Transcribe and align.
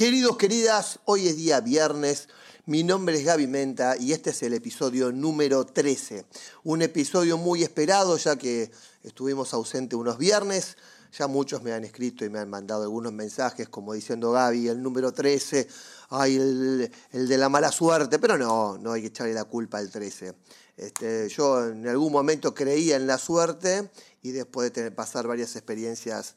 Queridos, 0.00 0.38
queridas, 0.38 0.98
hoy 1.04 1.28
es 1.28 1.36
día 1.36 1.60
viernes. 1.60 2.30
Mi 2.64 2.82
nombre 2.82 3.18
es 3.18 3.24
Gaby 3.26 3.46
Menta 3.46 3.98
y 3.98 4.14
este 4.14 4.30
es 4.30 4.42
el 4.42 4.54
episodio 4.54 5.12
número 5.12 5.66
13. 5.66 6.24
Un 6.64 6.80
episodio 6.80 7.36
muy 7.36 7.62
esperado 7.62 8.16
ya 8.16 8.36
que 8.36 8.70
estuvimos 9.02 9.52
ausentes 9.52 9.98
unos 9.98 10.16
viernes. 10.16 10.78
Ya 11.12 11.26
muchos 11.26 11.62
me 11.62 11.74
han 11.74 11.84
escrito 11.84 12.24
y 12.24 12.30
me 12.30 12.38
han 12.38 12.48
mandado 12.48 12.84
algunos 12.84 13.12
mensajes 13.12 13.68
como 13.68 13.92
diciendo 13.92 14.32
Gaby, 14.32 14.68
el 14.68 14.82
número 14.82 15.12
13, 15.12 15.68
ay, 16.08 16.36
el, 16.36 16.90
de 17.28 17.36
la 17.36 17.50
mala 17.50 17.70
suerte, 17.70 18.18
pero 18.18 18.38
no, 18.38 18.78
no 18.78 18.92
hay 18.92 19.02
que 19.02 19.08
echarle 19.08 19.34
la 19.34 19.44
culpa 19.44 19.76
al 19.76 19.90
13. 19.90 20.32
Este, 20.78 21.28
yo 21.28 21.66
en 21.66 21.86
algún 21.86 22.10
momento 22.10 22.54
creía 22.54 22.96
en 22.96 23.06
la 23.06 23.18
suerte 23.18 23.90
y 24.22 24.30
después 24.30 24.72
de 24.72 24.92
pasar 24.92 25.26
varias 25.26 25.56
experiencias 25.56 26.36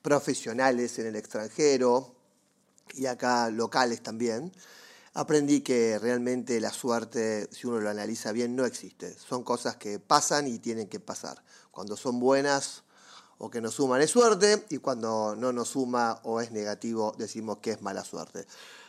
profesionales 0.00 0.98
en 0.98 1.08
el 1.08 1.16
extranjero 1.16 2.19
y 2.94 3.06
acá 3.06 3.50
locales 3.50 4.02
también, 4.02 4.52
aprendí 5.14 5.60
que 5.60 5.98
realmente 5.98 6.60
la 6.60 6.72
suerte, 6.72 7.48
si 7.52 7.66
uno 7.66 7.80
lo 7.80 7.90
analiza 7.90 8.32
bien, 8.32 8.56
no 8.56 8.64
existe. 8.64 9.16
Son 9.18 9.42
cosas 9.42 9.76
que 9.76 9.98
pasan 9.98 10.46
y 10.46 10.58
tienen 10.58 10.88
que 10.88 11.00
pasar. 11.00 11.42
Cuando 11.70 11.96
son 11.96 12.20
buenas 12.20 12.82
o 13.38 13.50
que 13.50 13.60
nos 13.60 13.74
suman 13.74 14.02
es 14.02 14.10
suerte 14.10 14.66
y 14.68 14.78
cuando 14.78 15.34
no 15.34 15.52
nos 15.52 15.68
suma 15.68 16.20
o 16.24 16.40
es 16.42 16.52
negativo 16.52 17.14
decimos 17.16 17.58
que 17.58 17.72
es 17.72 17.82
mala 17.82 18.04
suerte. 18.04 18.46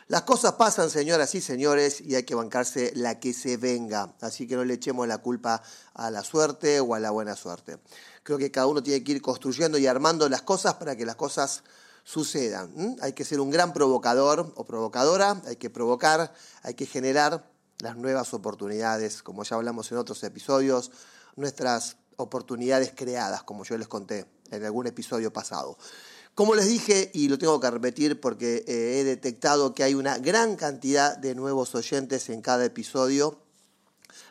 Las 0.08 0.22
cosas 0.24 0.54
pasan, 0.54 0.90
señoras 0.90 1.34
y 1.34 1.40
señores, 1.40 2.02
y 2.02 2.16
hay 2.16 2.24
que 2.24 2.34
bancarse 2.34 2.92
la 2.94 3.18
que 3.18 3.32
se 3.32 3.56
venga. 3.56 4.12
Así 4.20 4.46
que 4.46 4.56
no 4.56 4.64
le 4.64 4.74
echemos 4.74 5.08
la 5.08 5.18
culpa 5.18 5.62
a 5.94 6.10
la 6.10 6.22
suerte 6.22 6.80
o 6.80 6.94
a 6.94 7.00
la 7.00 7.10
buena 7.10 7.34
suerte. 7.34 7.78
Creo 8.22 8.36
que 8.36 8.50
cada 8.50 8.66
uno 8.66 8.82
tiene 8.82 9.02
que 9.02 9.12
ir 9.12 9.22
construyendo 9.22 9.78
y 9.78 9.86
armando 9.86 10.28
las 10.28 10.42
cosas 10.42 10.74
para 10.74 10.96
que 10.96 11.06
las 11.06 11.16
cosas 11.16 11.62
sucedan. 12.04 12.96
Hay 13.00 13.12
que 13.12 13.24
ser 13.24 13.40
un 13.40 13.50
gran 13.50 13.72
provocador 13.72 14.52
o 14.56 14.64
provocadora, 14.64 15.40
hay 15.46 15.56
que 15.56 15.70
provocar, 15.70 16.32
hay 16.62 16.74
que 16.74 16.86
generar 16.86 17.50
las 17.78 17.96
nuevas 17.96 18.32
oportunidades, 18.34 19.22
como 19.22 19.44
ya 19.44 19.56
hablamos 19.56 19.90
en 19.92 19.98
otros 19.98 20.22
episodios, 20.24 20.90
nuestras 21.36 21.96
oportunidades 22.16 22.92
creadas, 22.94 23.42
como 23.42 23.64
yo 23.64 23.76
les 23.76 23.88
conté 23.88 24.26
en 24.50 24.64
algún 24.64 24.86
episodio 24.86 25.32
pasado. 25.32 25.76
Como 26.34 26.54
les 26.54 26.66
dije, 26.66 27.10
y 27.12 27.28
lo 27.28 27.38
tengo 27.38 27.60
que 27.60 27.70
repetir 27.70 28.20
porque 28.20 28.64
eh, 28.66 29.00
he 29.00 29.04
detectado 29.04 29.74
que 29.74 29.82
hay 29.82 29.94
una 29.94 30.18
gran 30.18 30.56
cantidad 30.56 31.16
de 31.18 31.34
nuevos 31.34 31.74
oyentes 31.74 32.30
en 32.30 32.40
cada 32.40 32.64
episodio. 32.64 33.38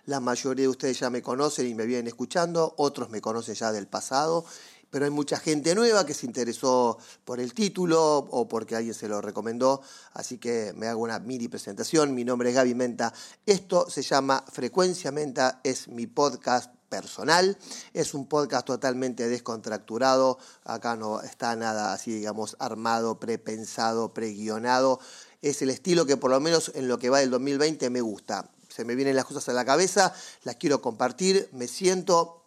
La 0.06 0.20
mayoría 0.20 0.64
de 0.64 0.70
ustedes 0.70 1.00
ya 1.00 1.12
me 1.12 1.22
conocen 1.22 1.68
y 1.68 1.76
me 1.76 1.86
vienen 1.86 2.08
escuchando, 2.08 2.74
otros 2.78 3.12
me 3.12 3.22
conocen 3.22 3.54
ya 3.54 3.72
del 3.72 3.88
pasado, 3.88 4.46
pero 4.92 5.06
hay 5.06 5.12
mucha 5.12 5.38
gente 5.38 5.74
nueva 5.74 6.06
que 6.06 6.14
se 6.14 6.28
interesó 6.28 7.00
por 7.26 7.40
el 7.40 7.54
título 7.54 8.18
o 8.18 8.48
porque 8.48 8.76
alguien 8.76 8.94
se 8.94 9.08
lo 9.08 9.22
recomendó, 9.22 9.82
así 10.14 10.38
que 10.38 10.74
me 10.76 10.88
hago 10.88 11.02
una 11.02 11.18
mini 11.18 11.48
presentación. 11.48 12.14
Mi 12.14 12.24
nombre 12.24 12.50
es 12.50 12.56
Gaby 12.56 12.76
Menta. 12.76 13.14
Esto 13.46 13.90
se 13.90 14.04
llama 14.04 14.44
Frecuencia 14.52 15.12
Menta, 15.12 15.62
es 15.64 15.88
mi 15.88 16.06
podcast 16.06 16.72
personal. 16.92 17.58
Es 17.94 18.14
un 18.14 18.28
podcast 18.28 18.68
totalmente 18.68 19.28
descontracturado. 19.30 20.38
Acá 20.66 20.96
no 20.96 21.22
está 21.22 21.56
nada 21.56 21.94
así, 21.94 22.12
digamos, 22.14 22.58
armado, 22.60 23.18
prepensado, 23.20 24.14
preguionado. 24.14 25.00
Es 25.42 25.64
el 25.64 25.72
estilo 25.72 26.06
que 26.06 26.18
por 26.18 26.30
lo 26.30 26.40
menos 26.40 26.74
en 26.76 26.88
lo 26.88 27.00
que 27.00 27.10
va 27.10 27.20
del 27.20 27.32
2020 27.32 27.90
me 27.90 28.02
gusta. 28.02 28.52
Se 28.68 28.86
me 28.86 28.96
vienen 28.96 29.16
las 29.16 29.26
cosas 29.26 29.48
a 29.50 29.54
la 29.54 29.66
cabeza, 29.66 30.14
las 30.44 30.58
quiero 30.58 30.82
compartir, 30.82 31.50
me 31.54 31.68
siento, 31.68 32.41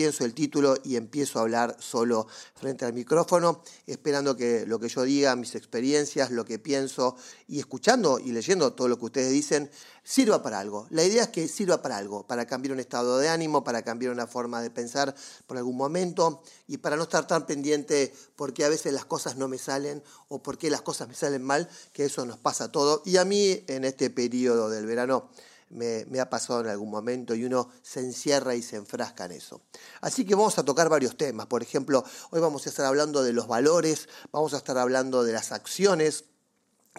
pienso 0.00 0.24
el 0.24 0.32
título 0.32 0.78
y 0.82 0.96
empiezo 0.96 1.38
a 1.38 1.42
hablar 1.42 1.76
solo 1.78 2.26
frente 2.54 2.86
al 2.86 2.94
micrófono, 2.94 3.62
esperando 3.86 4.34
que 4.34 4.64
lo 4.64 4.80
que 4.80 4.88
yo 4.88 5.02
diga, 5.02 5.36
mis 5.36 5.54
experiencias, 5.54 6.30
lo 6.30 6.46
que 6.46 6.58
pienso 6.58 7.16
y 7.48 7.58
escuchando 7.58 8.18
y 8.18 8.32
leyendo 8.32 8.72
todo 8.72 8.88
lo 8.88 8.98
que 8.98 9.04
ustedes 9.04 9.30
dicen, 9.30 9.70
sirva 10.02 10.42
para 10.42 10.58
algo. 10.58 10.86
La 10.88 11.04
idea 11.04 11.24
es 11.24 11.28
que 11.28 11.48
sirva 11.48 11.82
para 11.82 11.98
algo, 11.98 12.26
para 12.26 12.46
cambiar 12.46 12.72
un 12.72 12.80
estado 12.80 13.18
de 13.18 13.28
ánimo, 13.28 13.62
para 13.62 13.82
cambiar 13.82 14.10
una 14.10 14.26
forma 14.26 14.62
de 14.62 14.70
pensar 14.70 15.14
por 15.46 15.58
algún 15.58 15.76
momento 15.76 16.42
y 16.66 16.78
para 16.78 16.96
no 16.96 17.02
estar 17.02 17.26
tan 17.26 17.44
pendiente 17.44 18.14
porque 18.36 18.64
a 18.64 18.70
veces 18.70 18.94
las 18.94 19.04
cosas 19.04 19.36
no 19.36 19.48
me 19.48 19.58
salen 19.58 20.02
o 20.28 20.42
porque 20.42 20.70
las 20.70 20.80
cosas 20.80 21.08
me 21.08 21.14
salen 21.14 21.42
mal, 21.42 21.68
que 21.92 22.06
eso 22.06 22.24
nos 22.24 22.38
pasa 22.38 22.72
todo. 22.72 23.02
Y 23.04 23.18
a 23.18 23.26
mí 23.26 23.64
en 23.66 23.84
este 23.84 24.08
periodo 24.08 24.70
del 24.70 24.86
verano 24.86 25.28
me, 25.70 26.20
ha 26.20 26.28
pasado 26.28 26.60
en 26.60 26.68
algún 26.68 26.90
momento 26.90 27.34
y 27.34 27.44
uno 27.44 27.70
se 27.82 28.00
encierra 28.00 28.54
y 28.54 28.62
se 28.62 28.76
enfrasca 28.76 29.24
en 29.24 29.32
eso. 29.32 29.62
Así 30.00 30.24
que 30.24 30.34
vamos 30.34 30.58
a 30.58 30.64
tocar 30.64 30.88
varios 30.88 31.16
temas. 31.16 31.46
Por 31.46 31.62
ejemplo, 31.62 32.04
hoy 32.30 32.40
vamos 32.40 32.66
a 32.66 32.70
estar 32.70 32.86
hablando 32.86 33.22
de 33.22 33.32
los 33.32 33.46
valores, 33.46 34.08
vamos 34.32 34.52
a 34.54 34.58
estar 34.58 34.76
hablando 34.78 35.22
de 35.22 35.32
las 35.32 35.52
acciones, 35.52 36.24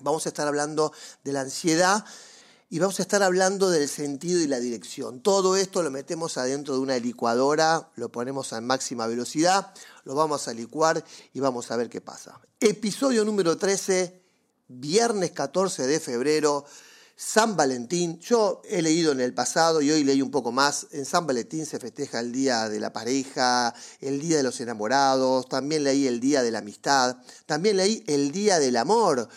vamos 0.01 0.25
a 0.25 0.29
estar 0.29 0.47
hablando 0.47 0.93
de 1.23 1.33
la 1.33 1.41
ansiedad 1.41 2.05
y 2.69 2.79
vamos 2.79 2.99
a 2.99 3.01
estar 3.01 3.21
hablando 3.21 3.69
del 3.69 3.89
sentido 3.89 4.39
y 4.39 4.47
la 4.47 4.59
dirección. 4.59 5.19
Todo 5.21 5.57
esto 5.57 5.83
lo 5.83 5.91
metemos 5.91 6.37
adentro 6.37 6.75
de 6.75 6.79
una 6.79 6.97
licuadora, 6.97 7.89
lo 7.95 8.09
ponemos 8.09 8.53
a 8.53 8.61
máxima 8.61 9.07
velocidad, 9.07 9.73
lo 10.05 10.15
vamos 10.15 10.47
a 10.47 10.53
licuar 10.53 11.03
y 11.33 11.41
vamos 11.41 11.69
a 11.69 11.75
ver 11.75 11.89
qué 11.89 11.99
pasa. 11.99 12.39
Episodio 12.61 13.25
número 13.25 13.57
13, 13.57 14.21
viernes 14.69 15.31
14 15.31 15.85
de 15.85 15.99
febrero. 15.99 16.65
San 17.23 17.55
Valentín, 17.55 18.17
yo 18.17 18.63
he 18.67 18.81
leído 18.81 19.11
en 19.11 19.19
el 19.19 19.31
pasado 19.31 19.79
y 19.83 19.91
hoy 19.91 20.03
leí 20.03 20.23
un 20.23 20.31
poco 20.31 20.51
más, 20.51 20.87
en 20.89 21.05
San 21.05 21.27
Valentín 21.27 21.67
se 21.67 21.77
festeja 21.77 22.19
el 22.19 22.31
Día 22.31 22.67
de 22.67 22.79
la 22.79 22.91
Pareja, 22.91 23.75
el 23.99 24.19
Día 24.19 24.37
de 24.37 24.43
los 24.43 24.59
Enamorados, 24.59 25.47
también 25.47 25.83
leí 25.83 26.07
el 26.07 26.19
Día 26.19 26.41
de 26.41 26.49
la 26.49 26.57
Amistad, 26.57 27.17
también 27.45 27.77
leí 27.77 28.03
el 28.07 28.31
Día 28.31 28.57
del 28.57 28.75
Amor. 28.75 29.29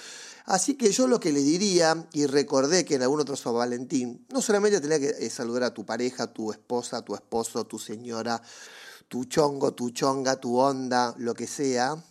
Así 0.47 0.77
que 0.77 0.93
yo 0.93 1.06
lo 1.06 1.21
que 1.21 1.31
le 1.31 1.41
diría, 1.41 2.09
y 2.15 2.25
recordé 2.25 2.87
que 2.87 2.94
en 2.94 3.03
algún 3.03 3.21
otro 3.21 3.37
San 3.37 3.53
Valentín, 3.53 4.27
no 4.31 4.41
solamente 4.41 4.81
tenía 4.81 4.99
que 4.99 5.11
eh, 5.11 5.28
saludar 5.28 5.65
a 5.65 5.75
tu 5.75 5.84
pareja, 5.84 6.33
tu 6.33 6.53
esposa, 6.53 7.03
tu 7.03 7.15
esposo, 7.15 7.67
tu 7.67 7.78
señora, 7.78 8.41
tu 9.09 9.27
chongo, 9.27 9.75
tu 9.75 9.91
chonga, 9.91 10.37
tu 10.37 10.56
onda, 10.56 11.15
lo 11.19 11.34
que 11.34 11.47
sea, 11.47 12.03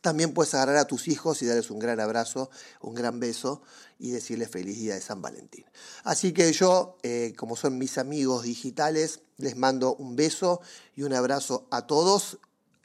también 0.00 0.34
puedes 0.34 0.54
agarrar 0.54 0.76
a 0.76 0.86
tus 0.86 1.08
hijos 1.08 1.42
y 1.42 1.46
darles 1.46 1.70
un 1.70 1.78
gran 1.78 2.00
abrazo, 2.00 2.50
un 2.80 2.94
gran 2.94 3.18
beso 3.18 3.62
y 3.98 4.10
decirles 4.10 4.50
feliz 4.50 4.76
día 4.78 4.94
de 4.94 5.00
San 5.00 5.22
Valentín. 5.22 5.64
Así 6.04 6.32
que 6.32 6.52
yo, 6.52 6.96
eh, 7.02 7.34
como 7.36 7.56
son 7.56 7.78
mis 7.78 7.98
amigos 7.98 8.44
digitales, 8.44 9.20
les 9.36 9.56
mando 9.56 9.94
un 9.96 10.16
beso 10.16 10.60
y 10.94 11.02
un 11.02 11.12
abrazo 11.12 11.66
a 11.70 11.86
todos 11.86 12.38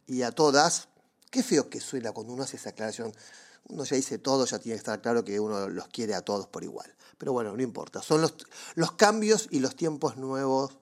y 0.07 0.23
a 0.23 0.31
todas. 0.31 0.88
Qué 1.29 1.44
feo 1.44 1.69
que 1.69 1.79
suena 1.79 2.12
cuando 2.12 2.34
uno 2.34 2.44
hace 2.44 2.57
esa 2.57 2.72
aclaración. 2.72 3.13
Uno 3.69 3.83
ya 3.83 3.95
dice 3.95 4.18
todo, 4.18 4.45
ya 4.45 4.59
tiene 4.59 4.75
que 4.75 4.79
estar 4.79 5.01
claro 5.01 5.23
que 5.23 5.39
uno 5.39 5.69
los 5.69 5.88
quiere 5.88 6.16
a 6.16 6.22
todos 6.22 6.47
por 6.47 6.63
igual. 6.63 6.94
Pero 7.18 7.33
bueno, 7.33 7.56
no 7.56 7.62
importa. 7.62 8.01
Son 8.01 8.22
los, 8.22 8.33
los 8.75 8.94
cambios 8.94 9.47
y 9.51 9.59
los 9.59 9.75
tiempos 9.75 10.18
nuevos 10.18 10.78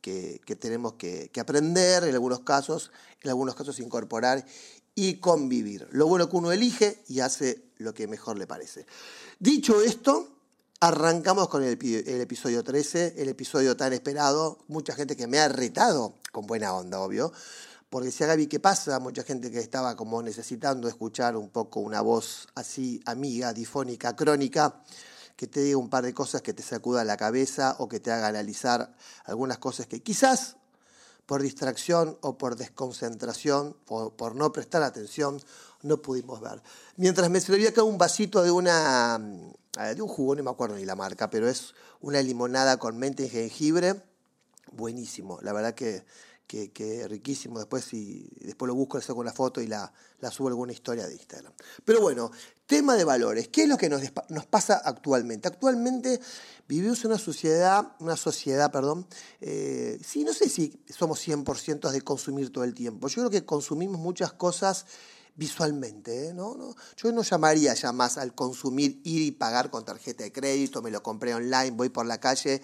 que, 0.00 0.40
tenemos 0.60 0.94
que, 0.94 1.30
que, 1.32 1.40
aprender 1.40 2.04
en 2.04 2.12
algunos 2.12 2.40
casos, 2.40 2.90
en 3.22 3.30
algunos 3.30 3.54
casos 3.54 3.80
incorporar 3.80 4.44
y 4.94 5.16
convivir. 5.16 5.88
Lo 5.92 6.06
bueno 6.06 6.28
que 6.28 6.36
uno 6.36 6.52
elige 6.52 7.02
y 7.08 7.20
hace 7.20 7.64
lo 7.78 7.94
que 7.94 8.06
mejor 8.06 8.38
le 8.38 8.46
parece. 8.46 8.86
Dicho 9.38 9.80
esto, 9.80 10.28
arrancamos 10.80 11.48
con 11.48 11.64
el, 11.64 11.72
episodio 11.72 12.62
13, 12.62 13.14
el 13.16 13.28
episodio 13.28 13.76
tan 13.76 13.92
esperado. 13.92 14.58
Mucha 14.68 14.94
gente 14.94 15.16
que 15.16 15.26
me 15.26 15.38
ha 15.38 15.48
retado, 15.48 16.14
con 16.32 16.46
buena 16.46 16.74
onda, 16.74 17.00
obvio. 17.00 17.32
Porque 17.90 18.06
decía 18.06 18.26
Gaby, 18.26 18.48
¿qué 18.48 18.60
pasa? 18.60 18.98
Mucha 18.98 19.22
gente 19.22 19.50
que 19.50 19.60
estaba 19.60 19.96
como 19.96 20.22
necesitando 20.22 20.88
escuchar 20.88 21.36
un 21.36 21.48
poco 21.50 21.80
una 21.80 22.00
voz 22.00 22.48
así 22.54 23.00
amiga, 23.06 23.52
difónica, 23.52 24.16
crónica, 24.16 24.82
que 25.36 25.46
te 25.46 25.60
diga 25.60 25.78
un 25.78 25.90
par 25.90 26.04
de 26.04 26.14
cosas 26.14 26.42
que 26.42 26.52
te 26.52 26.62
sacuda 26.62 27.04
la 27.04 27.16
cabeza 27.16 27.76
o 27.78 27.88
que 27.88 28.00
te 28.00 28.10
haga 28.10 28.28
analizar 28.28 28.94
algunas 29.24 29.58
cosas 29.58 29.86
que 29.86 30.02
quizás 30.02 30.56
por 31.26 31.42
distracción 31.42 32.18
o 32.20 32.36
por 32.38 32.56
desconcentración 32.56 33.76
o 33.88 34.10
por 34.10 34.34
no 34.34 34.52
prestar 34.52 34.82
atención, 34.82 35.40
no 35.82 36.02
pudimos 36.02 36.40
ver. 36.40 36.62
Mientras 36.96 37.30
me 37.30 37.40
servía 37.40 37.70
acá 37.70 37.82
un 37.82 37.98
vasito 37.98 38.42
de 38.42 38.50
una 38.50 39.18
de 39.18 40.02
un 40.02 40.08
jugo, 40.08 40.36
no 40.36 40.42
me 40.42 40.50
acuerdo 40.50 40.76
ni 40.76 40.84
la 40.84 40.94
marca, 40.94 41.30
pero 41.30 41.48
es 41.48 41.74
una 42.00 42.22
limonada 42.22 42.78
con 42.78 42.96
menta 42.96 43.22
y 43.22 43.28
jengibre, 43.28 44.02
buenísimo, 44.72 45.38
la 45.42 45.52
verdad 45.52 45.74
que 45.74 46.04
que, 46.46 47.06
riquísimo. 47.08 47.58
Después, 47.58 47.84
si, 47.84 48.28
después 48.40 48.68
lo 48.68 48.74
busco, 48.74 48.98
le 48.98 49.04
saco 49.04 49.20
una 49.20 49.32
foto 49.32 49.60
y 49.60 49.66
la, 49.66 49.92
la 50.20 50.30
subo 50.30 50.48
alguna 50.48 50.72
historia 50.72 51.06
de 51.06 51.14
Instagram. 51.14 51.52
Pero 51.84 52.00
bueno, 52.00 52.30
tema 52.66 52.96
de 52.96 53.04
valores. 53.04 53.48
¿Qué 53.48 53.62
es 53.62 53.68
lo 53.68 53.76
que 53.76 53.88
nos, 53.88 54.02
nos 54.28 54.46
pasa 54.46 54.80
actualmente? 54.84 55.48
Actualmente 55.48 56.20
vivimos 56.68 57.00
en 57.04 57.10
una 57.10 57.18
sociedad, 57.18 57.92
una 58.00 58.16
sociedad, 58.16 58.70
perdón, 58.70 59.06
eh, 59.40 59.98
sí, 60.04 60.24
no 60.24 60.32
sé 60.32 60.48
si 60.48 60.80
somos 60.88 61.26
100% 61.26 61.90
de 61.90 62.00
consumir 62.02 62.52
todo 62.52 62.64
el 62.64 62.74
tiempo. 62.74 63.08
Yo 63.08 63.22
creo 63.22 63.30
que 63.30 63.44
consumimos 63.44 64.00
muchas 64.00 64.32
cosas 64.32 64.86
visualmente. 65.36 66.28
¿eh? 66.28 66.34
¿no? 66.34 66.54
No, 66.54 66.74
yo 66.96 67.12
no 67.12 67.22
llamaría 67.22 67.74
ya 67.74 67.92
más 67.92 68.18
al 68.18 68.34
consumir, 68.34 69.00
ir 69.04 69.22
y 69.22 69.30
pagar 69.32 69.70
con 69.70 69.84
tarjeta 69.84 70.24
de 70.24 70.32
crédito, 70.32 70.82
me 70.82 70.90
lo 70.90 71.02
compré 71.02 71.34
online, 71.34 71.72
voy 71.72 71.88
por 71.88 72.06
la 72.06 72.18
calle. 72.18 72.62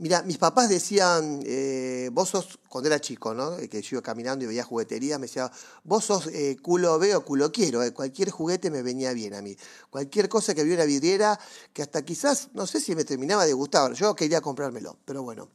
Mira, 0.00 0.22
mis 0.22 0.38
papás 0.38 0.68
decían, 0.68 1.40
eh, 1.44 2.08
vos 2.12 2.28
sos, 2.28 2.60
cuando 2.68 2.86
era 2.86 3.00
chico, 3.00 3.34
¿no? 3.34 3.56
Que 3.56 3.82
yo 3.82 3.96
iba 3.96 4.02
caminando 4.02 4.44
y 4.44 4.46
veía 4.46 4.62
juguetería, 4.62 5.18
me 5.18 5.26
decía, 5.26 5.50
vos 5.82 6.04
sos 6.04 6.28
eh, 6.28 6.56
culo 6.62 7.00
veo, 7.00 7.24
culo 7.24 7.50
quiero, 7.50 7.82
eh, 7.82 7.92
cualquier 7.92 8.30
juguete 8.30 8.70
me 8.70 8.82
venía 8.82 9.12
bien 9.12 9.34
a 9.34 9.42
mí. 9.42 9.56
Cualquier 9.90 10.28
cosa 10.28 10.54
que 10.54 10.60
había 10.60 10.74
una 10.74 10.84
vidriera, 10.84 11.36
que 11.72 11.82
hasta 11.82 12.02
quizás, 12.02 12.50
no 12.54 12.68
sé 12.68 12.80
si 12.80 12.94
me 12.94 13.02
terminaba 13.02 13.44
de 13.44 13.52
gustar, 13.54 13.92
yo 13.94 14.14
quería 14.14 14.40
comprármelo, 14.40 14.96
pero 15.04 15.24
bueno. 15.24 15.48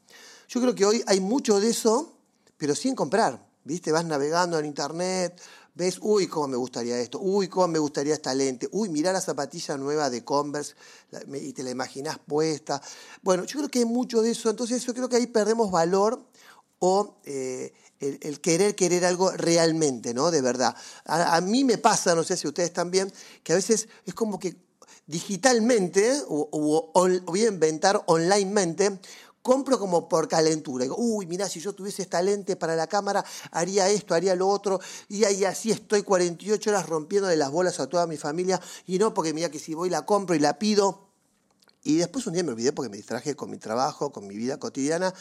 Yo 0.49 0.59
creo 0.59 0.75
que 0.75 0.85
hoy 0.85 1.01
hay 1.07 1.21
mucho 1.21 1.61
de 1.61 1.69
eso, 1.69 2.17
pero 2.57 2.75
sin 2.75 2.95
comprar, 2.95 3.47
¿viste? 3.63 3.93
Vas 3.93 4.03
navegando 4.03 4.59
en 4.59 4.65
internet, 4.65 5.41
ves, 5.75 5.97
uy, 6.01 6.27
cómo 6.27 6.47
me 6.47 6.57
gustaría 6.57 6.99
esto, 6.99 7.19
uy, 7.19 7.47
cómo 7.47 7.67
me 7.67 7.79
gustaría 7.79 8.13
esta 8.13 8.33
lente, 8.33 8.69
uy, 8.71 8.89
mirá 8.89 9.11
la 9.11 9.21
zapatilla 9.21 9.77
nueva 9.77 10.09
de 10.09 10.23
Converse 10.23 10.75
y 11.33 11.53
te 11.53 11.63
la 11.63 11.71
imaginás 11.71 12.19
puesta. 12.19 12.81
Bueno, 13.21 13.45
yo 13.45 13.59
creo 13.59 13.69
que 13.69 13.79
hay 13.79 13.85
mucho 13.85 14.21
de 14.21 14.31
eso, 14.31 14.49
entonces 14.49 14.83
yo 14.85 14.93
creo 14.93 15.09
que 15.09 15.15
ahí 15.15 15.27
perdemos 15.27 15.71
valor 15.71 16.23
o 16.79 17.17
eh, 17.23 17.73
el, 17.99 18.41
querer 18.41 18.75
querer 18.75 19.05
algo 19.05 19.31
realmente, 19.31 20.13
¿no? 20.13 20.31
De 20.31 20.41
verdad. 20.41 20.75
A, 21.05 21.39
mí 21.41 21.63
me 21.63 21.77
pasa, 21.77 22.13
no 22.13 22.23
sé 22.23 22.35
si 22.37 22.47
ustedes 22.47 22.73
también, 22.73 23.11
que 23.41 23.53
a 23.53 23.55
veces 23.55 23.87
es 24.05 24.13
como 24.13 24.37
que 24.39 24.57
digitalmente 25.07 26.21
o, 26.27 26.49
o, 26.51 27.09
voy 27.25 27.45
a 27.45 27.47
inventar 27.47 28.03
onlinemente 28.05 28.99
compro 29.43 29.77
como 29.77 30.09
por 30.09 30.27
calentura. 30.27 30.85
Digo, 30.85 30.95
uy, 30.97 31.27
mira, 31.27 31.47
si 31.47 31.59
yo 31.59 31.73
tuviese 31.73 32.01
esta 32.01 32.21
lente 32.21 32.55
para 32.55 32.75
la 32.75 32.87
cámara, 32.87 33.23
haría 33.51 33.89
esto, 33.89 34.15
haría 34.15 34.33
lo 34.35 34.47
otro, 34.47 34.79
y 35.09 35.25
ahí 35.25 35.45
así 35.45 35.69
estoy 35.69 36.01
48 36.01 36.69
horas 36.71 36.87
rompiendo 36.89 37.27
de 37.27 37.35
las 37.35 37.51
bolas 37.51 37.79
a 37.79 37.87
toda 37.87 38.07
mi 38.07 38.17
familia, 38.17 38.59
y 38.87 38.97
no, 38.97 39.13
porque 39.13 39.33
mira 39.33 39.51
que 39.51 39.59
si 39.59 39.75
voy 39.75 39.91
la 39.91 40.05
compro 40.05 40.35
y 40.35 40.39
la 40.39 40.57
pido. 40.57 41.09
Y 41.83 41.97
después 41.97 42.25
un 42.25 42.33
día 42.33 42.43
me 42.43 42.53
olvidé 42.53 42.71
porque 42.71 42.89
me 42.89 42.97
distraje 42.97 43.35
con 43.35 43.51
mi 43.51 43.57
trabajo, 43.57 44.11
con 44.11 44.25
mi 44.25 44.35
vida 44.35 44.57
cotidiana, 44.57 45.13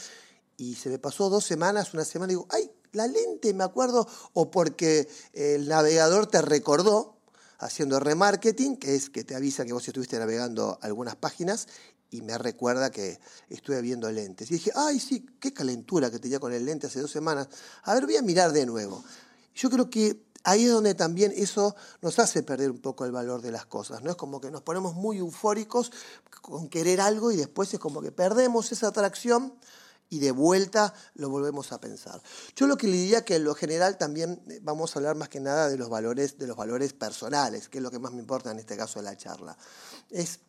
y 0.57 0.77
se 0.77 0.89
me 0.89 0.99
pasó 1.01 1.29
dos 1.29 1.45
semanas, 1.45 1.93
una 1.93 2.05
semana, 2.05 2.33
y 2.33 2.37
digo, 2.37 2.47
ay, 2.51 2.71
la 2.93 3.09
lente, 3.09 3.53
me 3.53 3.65
acuerdo, 3.65 4.07
o 4.33 4.51
porque 4.53 5.09
el 5.33 5.67
navegador 5.67 6.29
te 6.29 6.41
recordó, 6.41 7.17
haciendo 7.59 8.01
remarketing, 8.01 8.77
que 8.77 8.95
es 8.95 9.09
que 9.09 9.25
te 9.25 9.35
avisa 9.35 9.65
que 9.65 9.73
vos 9.73 9.87
estuviste 9.87 10.19
navegando 10.19 10.79
algunas 10.83 11.17
páginas 11.17 11.69
y 12.13 12.21
me 12.21 12.37
recuerda 12.37 12.91
que 12.91 13.19
estuve 13.49 13.81
viendo 13.81 14.11
lentes. 14.13 14.51
Y 14.51 14.55
dije, 14.55 14.71
ay, 14.75 15.01
sí, 15.01 15.27
qué 15.41 15.53
calentura 15.53 16.11
que 16.11 16.19
tenía 16.19 16.39
con 16.39 16.53
el 16.53 16.65
lente 16.65 16.87
hace 16.87 17.01
dos 17.01 17.11
semanas. 17.11 17.49
A 17.85 17.95
ver, 17.95 18.05
voy 18.05 18.17
a 18.17 18.23
mirar 18.23 18.53
de 18.53 18.67
nuevo. 18.67 19.03
Yo 19.55 19.71
creo 19.71 19.89
que 19.89 20.23
ahí 20.45 20.67
es 20.67 20.71
donde 20.71 20.95
también 20.95 21.33
eso 21.35 21.75
nos 22.03 22.19
hace 22.19 22.43
perder 22.43 22.71
un 22.71 22.81
poco 22.81 23.07
el 23.07 23.13
valor 23.13 23.41
de 23.41 23.51
las 23.51 23.65
cosas. 23.65 24.03
¿no? 24.03 24.11
Es 24.11 24.17
como 24.17 24.43
que 24.43 24.51
nos 24.51 24.61
ponemos 24.61 24.95
muy 24.95 25.19
eufóricos 25.19 25.91
con 26.43 26.69
querer 26.69 27.01
algo 27.01 27.33
y 27.33 27.37
después 27.37 27.73
es 27.73 27.81
como 27.81 28.03
que 28.03 28.13
perdemos 28.13 28.71
esa 28.73 28.89
atracción 28.89 29.55
y 30.11 30.19
de 30.19 30.33
vuelta 30.33 30.93
lo 31.15 31.31
volvemos 31.31 31.73
a 31.73 31.81
pensar. 31.81 32.23
Yo 32.55 32.67
lo 32.67 32.77
que 32.77 32.89
le 32.89 32.97
diría 32.99 33.25
que 33.25 33.37
en 33.37 33.45
lo 33.45 33.55
general 33.55 33.97
también 33.97 34.43
eh, 34.51 34.61
vamos 34.63 34.95
a 34.95 34.99
hablar 34.99 35.17
más 35.17 35.31
que 35.31 35.41
nada 35.41 35.71
de 35.71 35.79
los 35.79 35.89
valores, 35.89 36.37
de 36.37 36.47
los 36.47 36.59
valores 36.59 36.93
personales, 36.93 37.71
que 37.71 37.79
es 37.79 37.83
lo 37.83 37.91
que 37.91 37.99
más 37.99 38.13
me 38.13 38.21
importa 38.21 38.51
en 38.51 38.59
este 38.59 38.77
caso 38.77 38.99
de 38.99 39.05
la 39.05 39.17
charla. 39.17 39.57
Es 40.11 40.41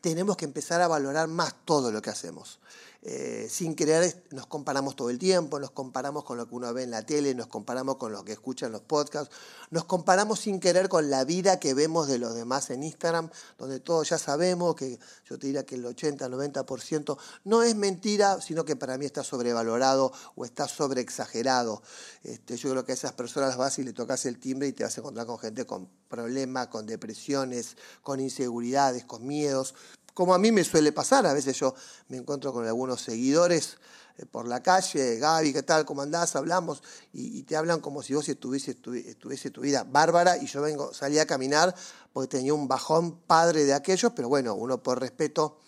tenemos 0.00 0.36
que 0.36 0.44
empezar 0.44 0.80
a 0.80 0.88
valorar 0.88 1.28
más 1.28 1.54
todo 1.64 1.92
lo 1.92 2.02
que 2.02 2.10
hacemos. 2.10 2.58
Eh, 3.02 3.46
sin 3.48 3.74
querer 3.74 4.24
nos 4.30 4.46
comparamos 4.46 4.94
todo 4.94 5.08
el 5.08 5.18
tiempo, 5.18 5.58
nos 5.58 5.70
comparamos 5.70 6.22
con 6.22 6.36
lo 6.36 6.46
que 6.46 6.54
uno 6.54 6.74
ve 6.74 6.82
en 6.82 6.90
la 6.90 7.06
tele, 7.06 7.34
nos 7.34 7.46
comparamos 7.46 7.96
con 7.96 8.12
lo 8.12 8.24
que 8.26 8.32
escucha 8.32 8.66
en 8.66 8.72
los 8.72 8.82
podcasts, 8.82 9.34
nos 9.70 9.84
comparamos 9.84 10.40
sin 10.40 10.60
querer 10.60 10.90
con 10.90 11.08
la 11.08 11.24
vida 11.24 11.58
que 11.58 11.72
vemos 11.72 12.08
de 12.08 12.18
los 12.18 12.34
demás 12.34 12.68
en 12.68 12.82
Instagram, 12.82 13.30
donde 13.56 13.80
todos 13.80 14.10
ya 14.10 14.18
sabemos 14.18 14.74
que 14.74 14.98
yo 15.24 15.38
te 15.38 15.46
diría 15.46 15.64
que 15.64 15.76
el 15.76 15.84
80-90% 15.86 17.16
no 17.44 17.62
es 17.62 17.74
mentira, 17.74 18.38
sino 18.42 18.66
que 18.66 18.76
para 18.76 18.98
mí 18.98 19.06
está 19.06 19.24
sobrevalorado 19.24 20.12
o 20.36 20.44
está 20.44 20.68
sobreexagerado. 20.68 21.82
Este, 22.22 22.58
yo 22.58 22.70
creo 22.70 22.84
que 22.84 22.92
a 22.92 22.96
esas 22.96 23.12
personas 23.14 23.56
vas 23.56 23.78
y 23.78 23.82
le 23.82 23.94
tocas 23.94 24.26
el 24.26 24.38
timbre 24.38 24.68
y 24.68 24.72
te 24.72 24.84
vas 24.84 24.98
a 24.98 25.00
encontrar 25.00 25.26
con 25.26 25.38
gente 25.38 25.64
con 25.64 25.88
problemas, 26.10 26.66
con 26.66 26.84
depresiones, 26.84 27.78
con 28.02 28.20
inseguridades, 28.20 29.04
con 29.04 29.26
miedos, 29.26 29.74
como 30.20 30.34
a 30.34 30.38
mí 30.38 30.52
me 30.52 30.62
suele 30.64 30.92
pasar, 30.92 31.24
a 31.24 31.32
veces 31.32 31.58
yo 31.58 31.74
me 32.08 32.18
encuentro 32.18 32.52
con 32.52 32.66
algunos 32.66 33.00
seguidores 33.00 33.78
eh, 34.18 34.26
por 34.26 34.46
la 34.46 34.62
calle, 34.62 35.16
Gaby, 35.16 35.54
¿qué 35.54 35.62
tal? 35.62 35.86
¿Cómo 35.86 36.02
andás? 36.02 36.36
Hablamos 36.36 36.82
y, 37.14 37.42
te 37.44 37.56
hablan 37.56 37.80
como 37.80 38.02
si 38.02 38.12
vos 38.12 38.28
estuviese, 38.28 38.72
estuviese 39.06 39.50
tu 39.50 39.62
vida 39.62 39.82
bárbara 39.82 40.36
y 40.36 40.44
yo 40.44 40.60
vengo, 40.60 40.92
salí 40.92 41.18
a 41.18 41.26
caminar 41.26 41.74
porque 42.12 42.36
tenía 42.36 42.52
un 42.52 42.68
bajón 42.68 43.16
padre 43.20 43.64
de 43.64 43.72
aquellos, 43.72 44.12
pero 44.14 44.28
bueno, 44.28 44.54
uno 44.54 44.82
por 44.82 45.00
respeto 45.00 45.58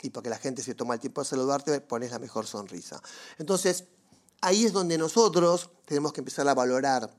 y 0.00 0.08
porque 0.08 0.30
la 0.30 0.38
gente 0.38 0.62
se 0.62 0.74
toma 0.74 0.94
el 0.94 1.00
tiempo 1.00 1.20
de 1.20 1.28
saludarte, 1.28 1.78
pones 1.82 2.10
la 2.10 2.18
mejor 2.18 2.46
sonrisa. 2.46 3.02
Entonces, 3.36 3.84
ahí 4.40 4.64
es 4.64 4.72
donde 4.72 4.96
nosotros 4.96 5.68
tenemos 5.84 6.14
que 6.14 6.22
empezar 6.22 6.48
a 6.48 6.54
valorar 6.54 7.14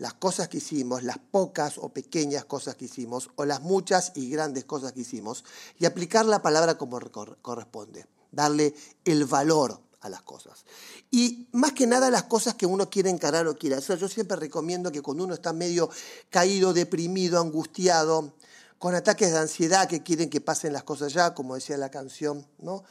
las 0.00 0.14
cosas 0.14 0.48
que 0.48 0.56
hicimos, 0.56 1.02
las 1.02 1.18
pocas 1.18 1.76
o 1.76 1.90
pequeñas 1.90 2.46
cosas 2.46 2.74
que 2.74 2.86
hicimos, 2.86 3.28
o 3.36 3.44
las 3.44 3.60
muchas 3.60 4.12
y 4.14 4.30
grandes 4.30 4.64
cosas 4.64 4.92
que 4.92 5.00
hicimos, 5.00 5.44
y 5.78 5.84
aplicar 5.84 6.24
la 6.24 6.40
palabra 6.40 6.78
como 6.78 6.98
corresponde, 7.42 8.06
darle 8.32 8.74
el 9.04 9.26
valor 9.26 9.78
a 10.00 10.08
las 10.08 10.22
cosas. 10.22 10.64
Y 11.10 11.48
más 11.52 11.72
que 11.72 11.86
nada 11.86 12.08
las 12.08 12.22
cosas 12.22 12.54
que 12.54 12.64
uno 12.64 12.88
quiere 12.88 13.10
encarar 13.10 13.46
o 13.46 13.58
quiere 13.58 13.76
hacer. 13.76 13.98
Yo 13.98 14.08
siempre 14.08 14.38
recomiendo 14.38 14.90
que 14.90 15.02
cuando 15.02 15.24
uno 15.24 15.34
está 15.34 15.52
medio 15.52 15.90
caído, 16.30 16.72
deprimido, 16.72 17.38
angustiado, 17.38 18.34
con 18.78 18.94
ataques 18.94 19.30
de 19.30 19.38
ansiedad 19.38 19.86
que 19.86 20.02
quieren 20.02 20.30
que 20.30 20.40
pasen 20.40 20.72
las 20.72 20.84
cosas 20.84 21.12
ya, 21.12 21.34
como 21.34 21.56
decía 21.56 21.76
la 21.76 21.90
canción, 21.90 22.46
¿no? 22.58 22.84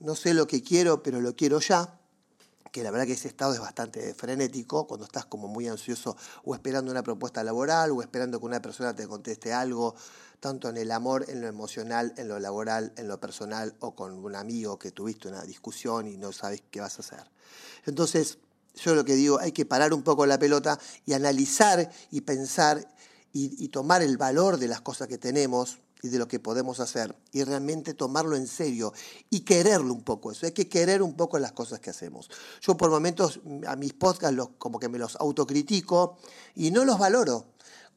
No 0.00 0.16
sé 0.16 0.34
lo 0.34 0.48
que 0.48 0.64
quiero, 0.64 1.04
pero 1.04 1.20
lo 1.20 1.36
quiero 1.36 1.60
ya 1.60 1.96
que 2.76 2.82
la 2.82 2.90
verdad 2.90 3.06
que 3.06 3.14
ese 3.14 3.28
estado 3.28 3.54
es 3.54 3.58
bastante 3.60 4.12
frenético, 4.12 4.86
cuando 4.86 5.06
estás 5.06 5.24
como 5.24 5.48
muy 5.48 5.66
ansioso 5.66 6.14
o 6.44 6.54
esperando 6.54 6.90
una 6.90 7.02
propuesta 7.02 7.42
laboral 7.42 7.90
o 7.92 8.02
esperando 8.02 8.38
que 8.38 8.44
una 8.44 8.60
persona 8.60 8.94
te 8.94 9.08
conteste 9.08 9.54
algo, 9.54 9.94
tanto 10.40 10.68
en 10.68 10.76
el 10.76 10.90
amor, 10.90 11.24
en 11.28 11.40
lo 11.40 11.46
emocional, 11.46 12.12
en 12.18 12.28
lo 12.28 12.38
laboral, 12.38 12.92
en 12.98 13.08
lo 13.08 13.18
personal 13.18 13.74
o 13.80 13.94
con 13.94 14.12
un 14.22 14.36
amigo 14.36 14.78
que 14.78 14.90
tuviste 14.90 15.26
una 15.26 15.42
discusión 15.44 16.06
y 16.06 16.18
no 16.18 16.32
sabes 16.32 16.62
qué 16.70 16.82
vas 16.82 16.98
a 16.98 17.00
hacer. 17.00 17.30
Entonces, 17.86 18.36
yo 18.74 18.94
lo 18.94 19.06
que 19.06 19.14
digo, 19.14 19.40
hay 19.40 19.52
que 19.52 19.64
parar 19.64 19.94
un 19.94 20.02
poco 20.02 20.26
la 20.26 20.38
pelota 20.38 20.78
y 21.06 21.14
analizar 21.14 21.90
y 22.10 22.20
pensar 22.20 22.86
y, 23.32 23.56
y 23.64 23.68
tomar 23.68 24.02
el 24.02 24.18
valor 24.18 24.58
de 24.58 24.68
las 24.68 24.82
cosas 24.82 25.08
que 25.08 25.16
tenemos, 25.16 25.78
y 26.06 26.08
de 26.08 26.18
lo 26.18 26.28
que 26.28 26.40
podemos 26.40 26.80
hacer 26.80 27.14
y 27.32 27.44
realmente 27.44 27.94
tomarlo 27.94 28.36
en 28.36 28.46
serio 28.46 28.92
y 29.30 29.40
quererlo 29.40 29.92
un 29.92 30.02
poco. 30.02 30.32
Eso 30.32 30.46
hay 30.46 30.52
que 30.52 30.68
querer 30.68 31.02
un 31.02 31.14
poco 31.14 31.38
las 31.38 31.52
cosas 31.52 31.80
que 31.80 31.90
hacemos. 31.90 32.30
Yo 32.60 32.76
por 32.76 32.90
momentos 32.90 33.40
a 33.66 33.76
mis 33.76 33.92
podcasts 33.92 34.40
como 34.58 34.78
que 34.78 34.88
me 34.88 34.98
los 34.98 35.16
autocritico 35.16 36.18
y 36.54 36.70
no 36.70 36.84
los 36.84 36.98
valoro. 36.98 37.46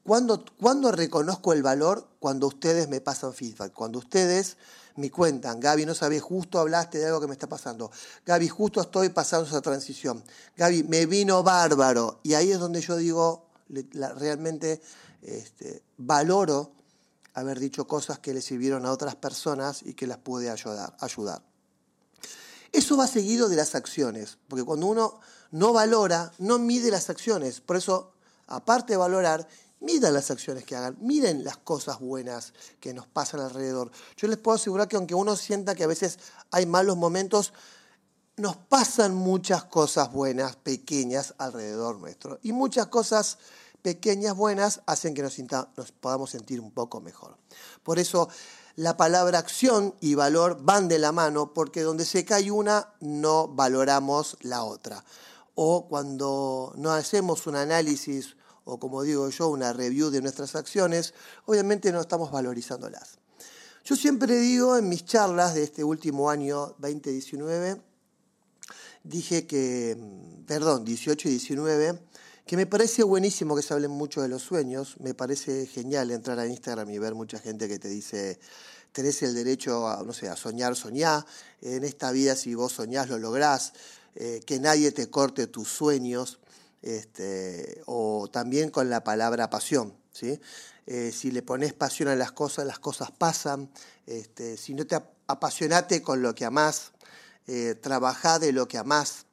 ¿Cuándo, 0.04 0.44
¿Cuándo 0.58 0.92
reconozco 0.92 1.52
el 1.52 1.62
valor? 1.62 2.08
Cuando 2.18 2.46
ustedes 2.46 2.88
me 2.88 3.00
pasan 3.00 3.32
feedback, 3.32 3.72
cuando 3.72 3.98
ustedes 3.98 4.56
me 4.96 5.10
cuentan, 5.10 5.60
Gaby, 5.60 5.86
no 5.86 5.94
sabes, 5.94 6.22
justo 6.22 6.58
hablaste 6.58 6.98
de 6.98 7.06
algo 7.06 7.20
que 7.20 7.26
me 7.26 7.34
está 7.34 7.48
pasando. 7.48 7.90
Gaby, 8.26 8.48
justo 8.48 8.80
estoy 8.80 9.10
pasando 9.10 9.46
esa 9.46 9.60
transición. 9.60 10.24
Gaby, 10.56 10.84
me 10.84 11.06
vino 11.06 11.42
bárbaro. 11.42 12.20
Y 12.22 12.34
ahí 12.34 12.50
es 12.50 12.58
donde 12.58 12.80
yo 12.80 12.96
digo, 12.96 13.46
realmente 13.68 14.80
este, 15.22 15.82
valoro 15.96 16.72
haber 17.34 17.58
dicho 17.58 17.86
cosas 17.86 18.18
que 18.18 18.34
le 18.34 18.42
sirvieron 18.42 18.86
a 18.86 18.92
otras 18.92 19.14
personas 19.14 19.82
y 19.82 19.94
que 19.94 20.06
las 20.06 20.18
pude 20.18 20.50
ayudar. 20.50 20.96
ayudar. 21.00 21.42
Eso 22.72 22.96
va 22.96 23.06
seguido 23.06 23.48
de 23.48 23.56
las 23.56 23.74
acciones, 23.74 24.38
porque 24.48 24.64
cuando 24.64 24.86
uno 24.86 25.20
no 25.50 25.72
valora, 25.72 26.32
no 26.38 26.58
mide 26.58 26.90
las 26.90 27.10
acciones. 27.10 27.60
Por 27.60 27.76
eso, 27.76 28.12
aparte 28.46 28.92
de 28.92 28.96
valorar, 28.96 29.48
midan 29.80 30.14
las 30.14 30.30
acciones 30.30 30.64
que 30.64 30.76
hagan, 30.76 30.96
miren 31.00 31.42
las 31.42 31.56
cosas 31.56 31.98
buenas 31.98 32.52
que 32.78 32.94
nos 32.94 33.06
pasan 33.06 33.40
alrededor. 33.40 33.90
Yo 34.16 34.28
les 34.28 34.38
puedo 34.38 34.56
asegurar 34.56 34.88
que 34.88 34.96
aunque 34.96 35.14
uno 35.14 35.36
sienta 35.36 35.74
que 35.74 35.84
a 35.84 35.88
veces 35.88 36.18
hay 36.50 36.66
malos 36.66 36.96
momentos, 36.96 37.52
nos 38.36 38.56
pasan 38.56 39.14
muchas 39.14 39.64
cosas 39.64 40.12
buenas, 40.12 40.56
pequeñas 40.56 41.34
alrededor 41.38 41.98
nuestro. 41.98 42.38
Y 42.42 42.52
muchas 42.52 42.86
cosas 42.86 43.38
pequeñas 43.82 44.36
buenas 44.36 44.82
hacen 44.86 45.14
que 45.14 45.22
nos, 45.22 45.36
podamos 46.00 46.30
sentir 46.30 46.60
un 46.60 46.70
poco 46.70 47.00
mejor. 47.00 47.36
Por 47.82 47.98
eso 47.98 48.28
la 48.76 48.96
palabra 48.96 49.38
acción 49.38 49.94
y 50.00 50.14
valor 50.14 50.58
van 50.62 50.88
de 50.88 50.98
la 50.98 51.12
mano 51.12 51.52
porque 51.52 51.82
donde 51.82 52.04
se 52.04 52.24
cae 52.24 52.50
una 52.50 52.94
no 53.00 53.48
valoramos 53.48 54.36
la 54.40 54.64
otra. 54.64 55.04
O 55.54 55.88
cuando 55.88 56.72
no 56.76 56.92
hacemos 56.92 57.46
un 57.46 57.56
análisis 57.56 58.36
o 58.64 58.78
como 58.78 59.02
digo 59.02 59.28
yo, 59.30 59.48
una 59.48 59.72
review 59.72 60.10
de 60.10 60.22
nuestras 60.22 60.54
acciones, 60.54 61.14
obviamente 61.46 61.92
no 61.92 62.00
estamos 62.00 62.30
valorizándolas. 62.30 63.18
Yo 63.84 63.96
siempre 63.96 64.36
digo 64.36 64.76
en 64.76 64.88
mis 64.88 65.04
charlas 65.04 65.54
de 65.54 65.64
este 65.64 65.82
último 65.82 66.30
año 66.30 66.76
2019, 66.78 67.80
dije 69.02 69.46
que, 69.46 69.96
perdón, 70.46 70.84
18 70.84 71.28
y 71.28 71.30
19, 71.32 72.00
que 72.50 72.56
me 72.56 72.66
parece 72.66 73.04
buenísimo 73.04 73.54
que 73.54 73.62
se 73.62 73.72
hablen 73.72 73.92
mucho 73.92 74.22
de 74.22 74.28
los 74.28 74.42
sueños, 74.42 74.96
me 74.98 75.14
parece 75.14 75.68
genial 75.68 76.10
entrar 76.10 76.36
a 76.40 76.48
Instagram 76.48 76.90
y 76.90 76.98
ver 76.98 77.14
mucha 77.14 77.38
gente 77.38 77.68
que 77.68 77.78
te 77.78 77.86
dice, 77.86 78.40
tenés 78.90 79.22
el 79.22 79.36
derecho 79.36 79.86
a, 79.86 80.02
no 80.02 80.12
sé, 80.12 80.28
a 80.28 80.34
soñar, 80.34 80.74
soñar, 80.74 81.24
en 81.62 81.84
esta 81.84 82.10
vida 82.10 82.34
si 82.34 82.56
vos 82.56 82.72
soñás 82.72 83.08
lo 83.08 83.18
lográs, 83.18 83.72
eh, 84.16 84.40
que 84.44 84.58
nadie 84.58 84.90
te 84.90 85.08
corte 85.08 85.46
tus 85.46 85.68
sueños, 85.68 86.40
este, 86.82 87.82
o 87.86 88.28
también 88.32 88.70
con 88.70 88.90
la 88.90 89.04
palabra 89.04 89.48
pasión. 89.48 89.96
Eh, 90.88 91.12
si 91.12 91.30
le 91.30 91.42
pones 91.42 91.72
pasión 91.72 92.08
a 92.08 92.16
las 92.16 92.32
cosas, 92.32 92.66
las 92.66 92.80
cosas 92.80 93.12
pasan, 93.12 93.70
este, 94.06 94.56
si 94.56 94.74
no 94.74 94.88
te 94.88 95.00
apasionate 95.28 96.02
con 96.02 96.20
lo 96.20 96.34
que 96.34 96.46
amás, 96.46 96.90
eh, 97.46 97.76
trabajá 97.80 98.40
de 98.40 98.50
lo 98.50 98.66
que 98.66 98.76
amás, 98.76 99.26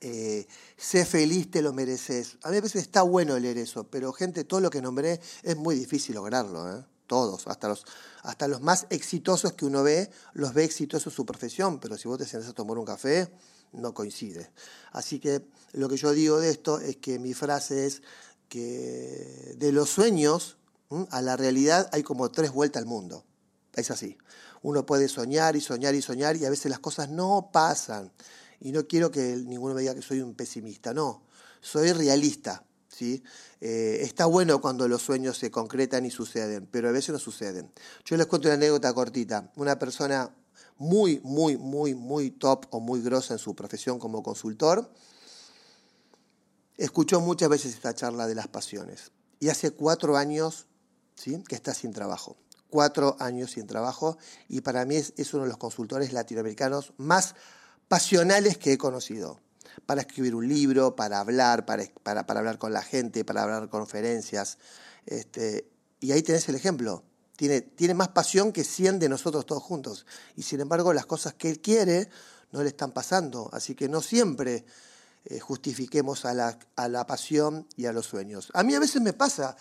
eh, 0.00 0.46
sé 0.76 1.04
feliz, 1.04 1.50
te 1.50 1.62
lo 1.62 1.72
mereces. 1.72 2.38
A 2.42 2.50
mí 2.50 2.56
a 2.56 2.60
veces 2.60 2.82
está 2.82 3.02
bueno 3.02 3.38
leer 3.38 3.58
eso, 3.58 3.84
pero 3.84 4.12
gente, 4.12 4.44
todo 4.44 4.60
lo 4.60 4.70
que 4.70 4.82
nombré 4.82 5.20
es 5.42 5.56
muy 5.56 5.74
difícil 5.74 6.14
lograrlo, 6.14 6.78
¿eh? 6.78 6.84
todos, 7.06 7.48
hasta 7.48 7.68
los, 7.68 7.84
hasta 8.22 8.46
los 8.46 8.60
más 8.60 8.86
exitosos 8.90 9.54
que 9.54 9.64
uno 9.64 9.82
ve, 9.82 10.10
los 10.34 10.54
ve 10.54 10.64
exitosos 10.64 11.12
su 11.12 11.26
profesión, 11.26 11.80
pero 11.80 11.96
si 11.96 12.06
vos 12.06 12.18
te 12.18 12.26
sientas 12.26 12.50
a 12.50 12.52
tomar 12.52 12.78
un 12.78 12.84
café, 12.84 13.32
no 13.72 13.94
coincide. 13.94 14.50
Así 14.92 15.18
que 15.18 15.42
lo 15.72 15.88
que 15.88 15.96
yo 15.96 16.12
digo 16.12 16.38
de 16.38 16.50
esto 16.50 16.78
es 16.80 16.96
que 16.96 17.18
mi 17.18 17.34
frase 17.34 17.86
es 17.86 18.02
que 18.48 19.54
de 19.58 19.72
los 19.72 19.90
sueños 19.90 20.58
a 21.10 21.20
la 21.22 21.36
realidad 21.36 21.88
hay 21.92 22.02
como 22.02 22.30
tres 22.30 22.52
vueltas 22.52 22.82
al 22.82 22.88
mundo. 22.88 23.24
Es 23.74 23.90
así. 23.90 24.16
Uno 24.62 24.86
puede 24.86 25.08
soñar 25.08 25.56
y 25.56 25.60
soñar 25.60 25.94
y 25.94 26.02
soñar 26.02 26.36
y 26.36 26.44
a 26.44 26.50
veces 26.50 26.70
las 26.70 26.80
cosas 26.80 27.10
no 27.10 27.50
pasan. 27.52 28.12
Y 28.60 28.72
no 28.72 28.86
quiero 28.86 29.10
que 29.10 29.36
ninguno 29.36 29.74
me 29.74 29.82
diga 29.82 29.94
que 29.94 30.02
soy 30.02 30.20
un 30.20 30.34
pesimista, 30.34 30.92
no, 30.92 31.22
soy 31.60 31.92
realista. 31.92 32.64
¿sí? 32.88 33.22
Eh, 33.60 33.98
está 34.02 34.26
bueno 34.26 34.60
cuando 34.60 34.88
los 34.88 35.02
sueños 35.02 35.38
se 35.38 35.50
concretan 35.50 36.04
y 36.04 36.10
suceden, 36.10 36.66
pero 36.70 36.88
a 36.88 36.92
veces 36.92 37.10
no 37.10 37.18
suceden. 37.18 37.70
Yo 38.04 38.16
les 38.16 38.26
cuento 38.26 38.48
una 38.48 38.54
anécdota 38.54 38.92
cortita. 38.92 39.52
Una 39.56 39.78
persona 39.78 40.34
muy, 40.78 41.20
muy, 41.24 41.56
muy, 41.56 41.94
muy 41.94 42.30
top 42.30 42.66
o 42.70 42.80
muy 42.80 43.02
grosa 43.02 43.34
en 43.34 43.38
su 43.38 43.54
profesión 43.54 43.98
como 43.98 44.22
consultor, 44.22 44.90
escuchó 46.76 47.20
muchas 47.20 47.48
veces 47.48 47.74
esta 47.74 47.94
charla 47.94 48.26
de 48.26 48.36
las 48.36 48.48
pasiones. 48.48 49.10
Y 49.40 49.48
hace 49.48 49.72
cuatro 49.72 50.16
años 50.16 50.66
¿sí? 51.14 51.42
que 51.46 51.56
está 51.56 51.74
sin 51.74 51.92
trabajo. 51.92 52.36
Cuatro 52.70 53.16
años 53.18 53.52
sin 53.52 53.66
trabajo 53.66 54.18
y 54.48 54.60
para 54.60 54.84
mí 54.84 54.96
es, 54.96 55.14
es 55.16 55.32
uno 55.34 55.44
de 55.44 55.48
los 55.48 55.58
consultores 55.58 56.12
latinoamericanos 56.12 56.92
más 56.98 57.34
pasionales 57.88 58.58
que 58.58 58.74
he 58.74 58.78
conocido. 58.78 59.40
Para 59.86 60.02
escribir 60.02 60.34
un 60.34 60.46
libro, 60.46 60.96
para 60.96 61.20
hablar, 61.20 61.64
para, 61.64 61.84
para, 62.02 62.20
hablar 62.20 62.58
con 62.58 62.72
la 62.72 62.82
gente, 62.82 63.24
para 63.24 63.44
hablar 63.44 63.68
conferencias. 63.68 64.58
Este, 65.06 65.68
y 66.00 66.12
ahí 66.12 66.22
tenés 66.22 66.48
el 66.48 66.56
ejemplo. 66.56 67.04
Tiene, 67.36 67.60
tiene 67.60 67.94
más 67.94 68.08
pasión 68.08 68.52
que 68.52 68.64
100 68.64 68.98
de 68.98 69.08
nosotros 69.08 69.46
todos 69.46 69.62
juntos. 69.62 70.04
Y 70.36 70.42
sin 70.42 70.60
embargo, 70.60 70.92
las 70.92 71.06
cosas 71.06 71.34
que 71.34 71.48
él 71.48 71.60
quiere 71.60 72.10
no 72.52 72.62
le 72.62 72.68
están 72.68 72.92
pasando. 72.92 73.48
Así 73.52 73.74
que 73.74 73.88
no 73.88 74.02
siempre 74.02 74.64
eh, 75.24 75.38
justifiquemos 75.38 76.24
a 76.24 76.34
la, 76.34 76.58
a 76.76 76.88
la 76.88 77.06
pasión 77.06 77.66
y 77.76 77.86
a 77.86 77.92
los 77.92 78.06
sueños. 78.06 78.50
A 78.54 78.62
mí 78.64 78.74
a 78.74 78.80
veces 78.80 79.00
me 79.00 79.12
pasa 79.12 79.56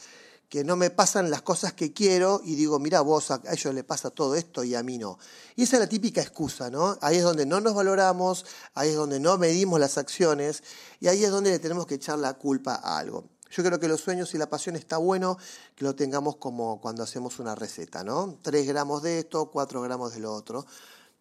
que 0.50 0.64
no 0.64 0.78
me 0.78 0.90
pasan 0.90 1.30
las 1.30 1.42
cosas 1.42 1.74
que 1.74 1.92
quiero 1.92 2.42
y 2.44 2.56
digo, 2.56 2.80
mira, 2.80 3.02
vos 3.02 3.32
a 3.32 3.42
ellos 3.52 3.74
le 3.74 3.84
pasa 3.84 4.10
todo 4.10 4.36
esto 4.36 4.64
y 4.64 4.76
a 4.76 4.84
mí 4.84 4.98
no. 4.98 5.20
Y 5.56 5.64
esa 5.64 5.76
es 5.76 5.82
la 5.82 5.90
típica 5.90 6.22
excusa, 6.22 6.70
¿no? 6.70 6.98
Ahí 7.02 7.18
es 7.18 7.24
donde 7.24 7.46
no 7.46 7.60
nos 7.60 7.74
valoramos, 7.74 8.46
ahí 8.74 8.90
es 8.90 8.96
donde 8.96 9.20
no 9.20 9.38
medimos 9.38 9.80
las 9.80 9.98
acciones 9.98 10.64
y 11.00 11.08
ahí 11.08 11.24
es 11.24 11.32
donde 11.32 11.52
le 11.52 11.60
tenemos 11.60 11.86
que 11.86 11.96
echar 11.96 12.18
la 12.20 12.36
culpa 12.36 12.76
a 12.76 12.98
algo. 12.98 13.26
Yo 13.52 13.64
creo 13.64 13.80
que 13.80 13.88
los 13.88 14.02
sueños 14.02 14.34
y 14.34 14.38
la 14.38 14.50
pasión 14.50 14.76
está 14.76 14.98
bueno 14.98 15.38
que 15.76 15.86
lo 15.86 15.96
tengamos 15.96 16.38
como 16.38 16.80
cuando 16.82 17.04
hacemos 17.04 17.40
una 17.40 17.56
receta, 17.56 18.04
¿no? 18.04 18.38
Tres 18.42 18.68
gramos 18.68 19.04
de 19.04 19.20
esto, 19.20 19.52
cuatro 19.52 19.82
gramos 19.82 20.14
de 20.14 20.20
lo 20.20 20.34
otro. 20.34 20.66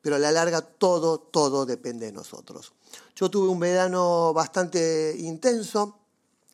Pero 0.02 0.16
a 0.16 0.18
la 0.20 0.30
larga 0.30 0.60
todo, 0.60 1.18
todo 1.18 1.66
depende 1.66 2.06
de 2.06 2.12
nosotros. 2.12 2.72
Yo 3.16 3.28
tuve 3.28 3.48
un 3.48 3.58
verano 3.58 4.32
bastante 4.32 5.16
intenso, 5.18 5.98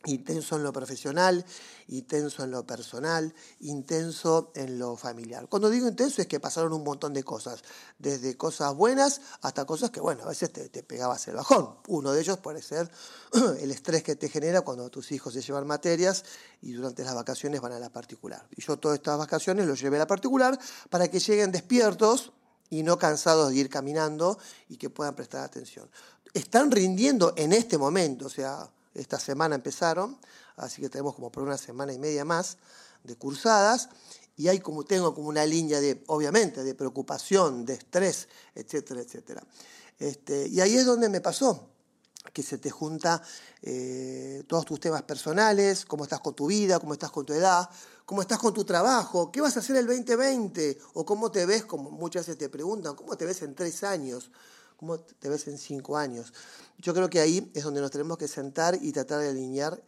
intenso 0.06 0.56
en 0.56 0.62
lo 0.62 0.72
profesional, 0.72 1.44
intenso 1.88 2.44
en 2.44 2.50
lo 2.50 2.66
personal, 2.66 3.34
intenso 3.60 4.50
en 4.54 4.78
lo 4.78 4.96
familiar. 4.96 5.48
Cuando 5.48 5.70
digo 5.70 5.88
intenso 5.88 6.20
es 6.22 6.28
que 6.28 6.40
pasaron 6.40 6.72
un 6.72 6.84
montón 6.84 7.12
de 7.12 7.22
cosas, 7.22 7.62
desde 7.98 8.36
cosas 8.36 8.74
buenas 8.74 9.20
hasta 9.42 9.64
cosas 9.64 9.90
que, 9.90 10.00
bueno, 10.00 10.24
a 10.24 10.28
veces 10.28 10.52
te, 10.52 10.68
te 10.68 10.82
pegabas 10.82 11.26
el 11.28 11.36
bajón. 11.36 11.76
Uno 11.88 12.12
de 12.12 12.20
ellos 12.20 12.38
puede 12.38 12.62
ser 12.62 12.90
el 13.60 13.70
estrés 13.70 14.02
que 14.02 14.16
te 14.16 14.28
genera 14.28 14.62
cuando 14.62 14.90
tus 14.90 15.12
hijos 15.12 15.34
se 15.34 15.42
llevan 15.42 15.66
materias 15.66 16.24
y 16.60 16.72
durante 16.72 17.04
las 17.04 17.14
vacaciones 17.14 17.60
van 17.60 17.72
a 17.72 17.78
la 17.78 17.90
particular. 17.90 18.46
Y 18.56 18.62
yo 18.62 18.76
todas 18.78 18.98
estas 18.98 19.18
vacaciones 19.18 19.66
los 19.66 19.80
llevé 19.80 19.96
a 19.96 20.00
la 20.00 20.06
particular 20.06 20.58
para 20.90 21.08
que 21.08 21.20
lleguen 21.20 21.52
despiertos 21.52 22.32
y 22.70 22.82
no 22.82 22.98
cansados 22.98 23.50
de 23.50 23.56
ir 23.56 23.68
caminando 23.68 24.38
y 24.68 24.78
que 24.78 24.88
puedan 24.88 25.14
prestar 25.14 25.44
atención. 25.44 25.90
Están 26.32 26.70
rindiendo 26.70 27.34
en 27.36 27.52
este 27.52 27.76
momento, 27.76 28.26
o 28.26 28.30
sea, 28.30 28.70
esta 28.94 29.18
semana 29.18 29.54
empezaron, 29.54 30.18
así 30.56 30.82
que 30.82 30.88
tenemos 30.88 31.14
como 31.14 31.30
por 31.30 31.42
una 31.42 31.58
semana 31.58 31.92
y 31.92 31.98
media 31.98 32.24
más 32.24 32.58
de 33.04 33.16
cursadas 33.16 33.88
y 34.36 34.48
hay 34.48 34.60
como 34.60 34.84
tengo 34.84 35.14
como 35.14 35.28
una 35.28 35.44
línea 35.44 35.80
de 35.80 36.02
obviamente 36.06 36.64
de 36.64 36.74
preocupación, 36.74 37.64
de 37.64 37.74
estrés, 37.74 38.28
etcétera, 38.54 39.00
etcétera. 39.00 39.42
Este, 39.98 40.48
y 40.48 40.60
ahí 40.60 40.76
es 40.76 40.86
donde 40.86 41.08
me 41.08 41.20
pasó 41.20 41.68
que 42.32 42.42
se 42.42 42.58
te 42.58 42.70
junta 42.70 43.22
eh, 43.62 44.44
todos 44.46 44.64
tus 44.64 44.80
temas 44.80 45.02
personales, 45.02 45.84
cómo 45.84 46.04
estás 46.04 46.20
con 46.20 46.34
tu 46.34 46.46
vida, 46.46 46.78
cómo 46.78 46.92
estás 46.92 47.10
con 47.10 47.26
tu 47.26 47.32
edad, 47.32 47.68
cómo 48.06 48.22
estás 48.22 48.38
con 48.38 48.54
tu 48.54 48.64
trabajo, 48.64 49.30
qué 49.32 49.40
vas 49.40 49.56
a 49.56 49.60
hacer 49.60 49.76
el 49.76 49.86
2020 49.86 50.78
o 50.94 51.04
cómo 51.04 51.30
te 51.30 51.46
ves, 51.46 51.64
como 51.64 51.90
muchas 51.90 52.26
veces 52.26 52.38
te 52.38 52.48
preguntan, 52.48 52.94
cómo 52.94 53.16
te 53.16 53.26
ves 53.26 53.42
en 53.42 53.54
tres 53.54 53.82
años 53.84 54.30
cómo 54.82 54.98
te 54.98 55.28
ves 55.28 55.46
en 55.46 55.58
cinco 55.58 55.96
años. 55.96 56.32
Yo 56.78 56.92
creo 56.92 57.08
que 57.08 57.20
ahí 57.20 57.48
es 57.54 57.62
donde 57.62 57.80
nos 57.80 57.92
tenemos 57.92 58.18
que 58.18 58.26
sentar 58.26 58.76
y 58.82 58.90
tratar 58.90 59.20
de 59.20 59.28
alinear 59.28 59.80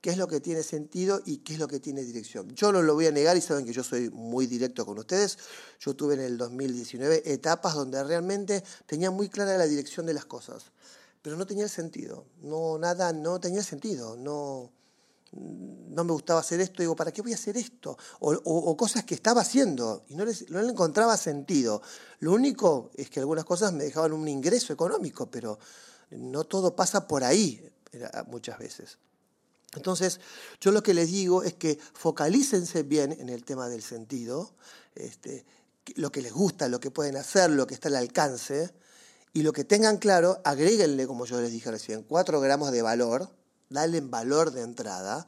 qué 0.00 0.10
es 0.10 0.18
lo 0.18 0.26
que 0.26 0.40
tiene 0.40 0.64
sentido 0.64 1.22
y 1.24 1.36
qué 1.36 1.52
es 1.52 1.60
lo 1.60 1.68
que 1.68 1.78
tiene 1.78 2.02
dirección. 2.02 2.52
Yo 2.56 2.72
no 2.72 2.82
lo 2.82 2.94
voy 2.94 3.06
a 3.06 3.12
negar 3.12 3.36
y 3.36 3.40
saben 3.40 3.64
que 3.64 3.72
yo 3.72 3.84
soy 3.84 4.10
muy 4.10 4.48
directo 4.48 4.84
con 4.84 4.98
ustedes. 4.98 5.38
Yo 5.78 5.94
tuve 5.94 6.14
en 6.14 6.22
el 6.22 6.36
2019 6.36 7.32
etapas 7.32 7.76
donde 7.76 8.02
realmente 8.02 8.64
tenía 8.86 9.12
muy 9.12 9.28
clara 9.28 9.56
la 9.56 9.68
dirección 9.68 10.04
de 10.04 10.14
las 10.14 10.24
cosas, 10.24 10.72
pero 11.22 11.36
no 11.36 11.46
tenía 11.46 11.68
sentido. 11.68 12.26
No, 12.42 12.76
nada, 12.76 13.12
no 13.12 13.38
tenía 13.38 13.62
sentido. 13.62 14.16
No, 14.16 14.72
no 15.32 16.04
me 16.04 16.12
gustaba 16.12 16.40
hacer 16.40 16.60
esto, 16.60 16.82
digo, 16.82 16.96
¿para 16.96 17.12
qué 17.12 17.22
voy 17.22 17.32
a 17.32 17.36
hacer 17.36 17.56
esto? 17.56 17.96
O, 18.20 18.76
cosas 18.76 19.04
que 19.04 19.14
estaba 19.14 19.42
haciendo 19.42 20.04
y 20.08 20.16
no, 20.16 20.24
no 20.24 20.62
le 20.62 20.70
encontraba 20.70 21.16
sentido. 21.16 21.82
Lo 22.18 22.32
único 22.32 22.90
es 22.94 23.10
que 23.10 23.20
algunas 23.20 23.44
cosas 23.44 23.72
me 23.72 23.84
dejaban 23.84 24.12
un 24.12 24.26
ingreso 24.26 24.72
económico, 24.72 25.30
pero 25.30 25.58
no 26.10 26.44
todo 26.44 26.74
pasa 26.74 27.06
por 27.06 27.22
ahí 27.22 27.70
muchas 28.26 28.58
veces. 28.58 28.98
Entonces, 29.76 30.20
yo 30.60 30.72
lo 30.72 30.82
que 30.82 30.94
les 30.94 31.10
digo 31.10 31.44
es 31.44 31.54
que 31.54 31.78
focalícense 31.94 32.82
bien 32.82 33.12
en 33.12 33.28
el 33.28 33.44
tema 33.44 33.68
del 33.68 33.82
sentido, 33.82 34.54
este, 34.96 35.46
lo 35.94 36.10
que 36.10 36.22
les 36.22 36.32
gusta, 36.32 36.68
lo 36.68 36.80
que 36.80 36.90
pueden 36.90 37.16
hacer, 37.16 37.50
lo 37.50 37.68
que 37.68 37.74
está 37.74 37.88
al 37.88 37.96
alcance, 37.96 38.74
y 39.32 39.42
lo 39.42 39.52
que 39.52 39.62
tengan 39.62 39.98
claro, 39.98 40.40
agréguenle, 40.44 41.06
como 41.06 41.24
yo 41.24 41.40
les 41.40 41.52
dije 41.52 41.70
recién, 41.70 42.02
cuatro 42.02 42.40
gramos 42.40 42.72
de 42.72 42.82
valor, 42.82 43.30
dale 43.70 44.00
valor 44.00 44.50
de 44.50 44.62
entrada 44.62 45.26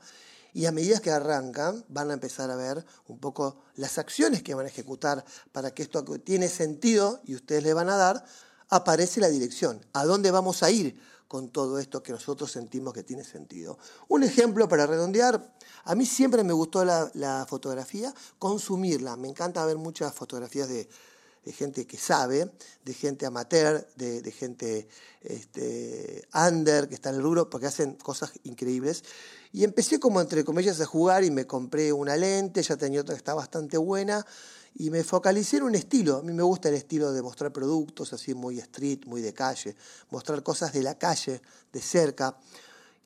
y 0.53 0.67
a 0.67 0.73
medida 0.73 1.01
que 1.01 1.11
arrancan 1.11 1.85
van 1.89 2.11
a 2.11 2.15
empezar 2.15 2.51
a 2.51 2.57
ver 2.57 2.85
un 3.09 3.19
poco 3.19 3.63
las 3.77 3.99
acciones 3.99 4.43
que 4.43 4.55
van 4.55 4.67
a 4.67 4.69
ejecutar 4.69 5.25
para 5.53 5.73
que 5.73 5.83
esto 5.83 6.05
tiene 6.21 6.49
sentido 6.49 7.21
y 7.25 7.35
ustedes 7.35 7.63
le 7.63 7.73
van 7.73 7.89
a 7.89 7.97
dar, 7.97 8.25
aparece 8.69 9.21
la 9.21 9.29
dirección. 9.29 9.85
¿A 9.95 10.05
dónde 10.05 10.31
vamos 10.31 10.63
a 10.63 10.71
ir 10.71 11.01
con 11.27 11.49
todo 11.49 11.79
esto 11.79 12.03
que 12.03 12.13
nosotros 12.13 12.53
sentimos 12.53 12.93
que 12.93 13.03
tiene 13.03 13.25
sentido? 13.25 13.79
Un 14.09 14.25
ejemplo 14.25 14.69
para 14.69 14.87
redondear, 14.87 15.55
a 15.85 15.95
mí 15.95 16.05
siempre 16.05 16.45
me 16.45 16.53
gustó 16.53 16.85
la, 16.85 17.11
la 17.15 17.47
fotografía, 17.49 18.13
consumirla. 18.39 19.17
Me 19.17 19.29
encanta 19.29 19.65
ver 19.65 19.79
muchas 19.79 20.13
fotografías 20.15 20.69
de 20.69 20.89
de 21.45 21.53
gente 21.53 21.87
que 21.87 21.97
sabe, 21.97 22.51
de 22.85 22.95
gente 22.95 23.27
amateur, 23.27 23.87
de, 23.97 24.31
gente 24.31 24.89
este, 25.23 26.27
under 26.35 26.89
que 26.89 26.95
está 26.95 27.11
en 27.11 27.17
el 27.17 27.23
rubro, 27.23 27.51
porque 27.51 27.67
hacen 27.67 27.95
cosas 27.95 28.33
increíbles. 28.45 29.03
Y 29.53 29.65
empecé 29.65 29.99
como 29.99 30.21
entre 30.21 30.45
comillas 30.45 30.81
a 30.81 30.87
jugar 30.87 31.25
y 31.25 31.31
me 31.31 31.47
compré 31.47 31.93
una 31.93 32.17
lente, 32.17 32.63
ya 32.63 32.77
tenía 32.77 33.01
otra 33.01 33.15
que 33.15 33.19
está 33.19 33.35
bastante 33.35 33.77
buena, 33.77 34.25
y 34.75 34.91
me 34.91 35.05
focalicé 35.05 35.59
en 35.59 35.65
un 35.65 35.75
estilo. 35.75 36.19
A 36.19 36.23
mí 36.23 36.33
me 36.33 36.43
gusta 36.43 36.69
el 36.69 36.77
estilo 36.77 37.13
de 37.13 37.23
mostrar 37.23 37.53
productos 37.53 38.13
así 38.13 38.35
muy 38.35 38.59
street, 38.59 39.01
muy 39.07 39.21
de 39.21 39.35
calle, 39.35 39.77
mostrar 40.11 40.43
cosas 40.43 40.73
de 40.73 40.83
la 40.83 40.97
calle, 40.97 41.43
de 41.73 41.81
cerca. 41.81 42.39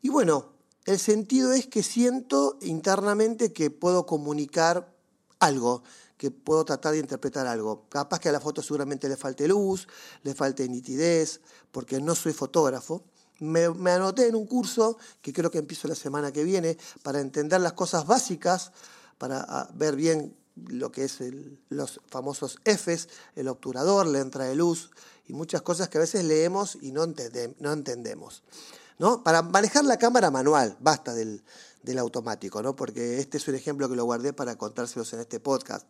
Y 0.02 0.08
bueno, 0.10 0.52
el 0.84 1.00
sentido 1.00 1.52
es 1.52 1.66
que 1.66 1.82
siento 1.82 2.58
internamente 2.60 3.52
que 3.52 3.70
puedo 3.70 4.06
comunicar 4.06 4.94
algo 5.40 5.82
que 6.16 6.30
puedo 6.30 6.64
tratar 6.64 6.92
de 6.92 6.98
interpretar 6.98 7.46
algo. 7.46 7.86
Capaz 7.88 8.20
que 8.20 8.28
a 8.28 8.32
la 8.32 8.40
foto 8.40 8.62
seguramente 8.62 9.08
le 9.08 9.16
falte 9.16 9.46
luz, 9.48 9.86
le 10.22 10.34
falte 10.34 10.68
nitidez, 10.68 11.40
porque 11.70 12.00
no 12.00 12.14
soy 12.14 12.32
fotógrafo. 12.32 13.04
Me, 13.38 13.64
anoté 13.90 14.28
en 14.28 14.34
un 14.34 14.46
curso 14.46 14.96
que 15.20 15.32
creo 15.32 15.50
que 15.50 15.58
empiezo 15.58 15.88
la 15.88 15.94
semana 15.94 16.32
que 16.32 16.42
viene 16.42 16.78
para 17.02 17.20
entender 17.20 17.60
las 17.60 17.74
cosas 17.74 18.06
básicas, 18.06 18.72
para 19.18 19.44
ah, 19.46 19.68
ver 19.74 19.94
bien 19.94 20.34
lo 20.56 20.90
que 20.90 21.04
es 21.04 21.20
el, 21.20 21.60
los 21.68 22.00
famosos 22.06 22.58
Fs, 22.64 23.08
el 23.34 23.48
obturador, 23.48 24.06
la 24.06 24.20
entrada 24.20 24.48
de 24.48 24.56
luz 24.56 24.90
y 25.26 25.34
muchas 25.34 25.60
cosas 25.60 25.90
que 25.90 25.98
a 25.98 26.00
veces 26.00 26.24
leemos 26.24 26.78
y 26.80 26.92
no, 26.92 27.06
no 27.58 27.72
entendemos. 27.72 28.42
¿no? 28.98 29.22
Para 29.22 29.42
manejar 29.42 29.84
la 29.84 29.98
cámara 29.98 30.30
manual, 30.30 30.76
basta 30.80 31.12
del, 31.12 31.42
del 31.86 32.00
automático, 32.00 32.60
¿no? 32.62 32.74
porque 32.74 33.20
este 33.20 33.38
es 33.38 33.46
un 33.46 33.54
ejemplo 33.54 33.88
que 33.88 33.94
lo 33.94 34.04
guardé 34.04 34.32
para 34.32 34.56
contárselos 34.56 35.12
en 35.12 35.20
este 35.20 35.38
podcast. 35.38 35.88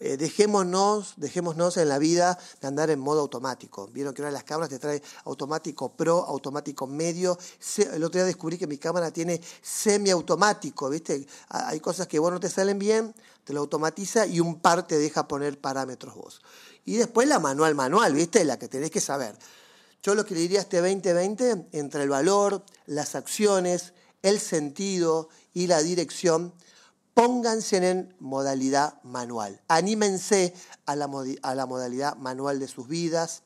Eh, 0.00 0.16
dejémonos, 0.16 1.14
dejémonos 1.16 1.76
en 1.76 1.88
la 1.88 1.98
vida 1.98 2.36
de 2.60 2.66
andar 2.66 2.90
en 2.90 2.98
modo 2.98 3.20
automático. 3.20 3.86
Vieron 3.92 4.12
que 4.12 4.22
ahora 4.22 4.32
las 4.32 4.42
cámaras 4.42 4.70
te 4.70 4.80
trae 4.80 5.00
automático 5.24 5.92
pro, 5.92 6.24
automático 6.24 6.88
medio. 6.88 7.38
El 7.78 8.02
otro 8.02 8.18
día 8.18 8.24
descubrí 8.24 8.58
que 8.58 8.66
mi 8.66 8.76
cámara 8.76 9.12
tiene 9.12 9.40
semiautomático, 9.62 10.90
¿viste? 10.90 11.24
Hay 11.48 11.78
cosas 11.78 12.08
que 12.08 12.18
vos 12.18 12.32
no 12.32 12.40
te 12.40 12.50
salen 12.50 12.80
bien, 12.80 13.14
te 13.44 13.52
lo 13.52 13.60
automatiza 13.60 14.26
y 14.26 14.40
un 14.40 14.58
par 14.58 14.84
te 14.88 14.98
deja 14.98 15.28
poner 15.28 15.60
parámetros 15.60 16.16
vos. 16.16 16.42
Y 16.84 16.96
después 16.96 17.28
la 17.28 17.38
manual 17.38 17.76
manual, 17.76 18.14
¿viste? 18.14 18.44
La 18.44 18.58
que 18.58 18.66
tenés 18.66 18.90
que 18.90 19.00
saber. 19.00 19.36
Yo 20.02 20.16
lo 20.16 20.26
que 20.26 20.34
le 20.34 20.40
diría 20.40 20.60
este 20.60 20.80
2020, 20.80 21.68
entre 21.70 22.02
el 22.02 22.08
valor, 22.08 22.64
las 22.86 23.14
acciones, 23.14 23.92
el 24.26 24.40
sentido 24.40 25.28
y 25.54 25.68
la 25.68 25.82
dirección, 25.82 26.52
pónganse 27.14 27.76
en 27.76 28.14
modalidad 28.18 29.00
manual. 29.04 29.60
Anímense 29.68 30.52
a 30.84 30.96
la, 30.96 31.08
a 31.42 31.54
la 31.54 31.66
modalidad 31.66 32.16
manual 32.16 32.58
de 32.58 32.66
sus 32.66 32.88
vidas 32.88 33.44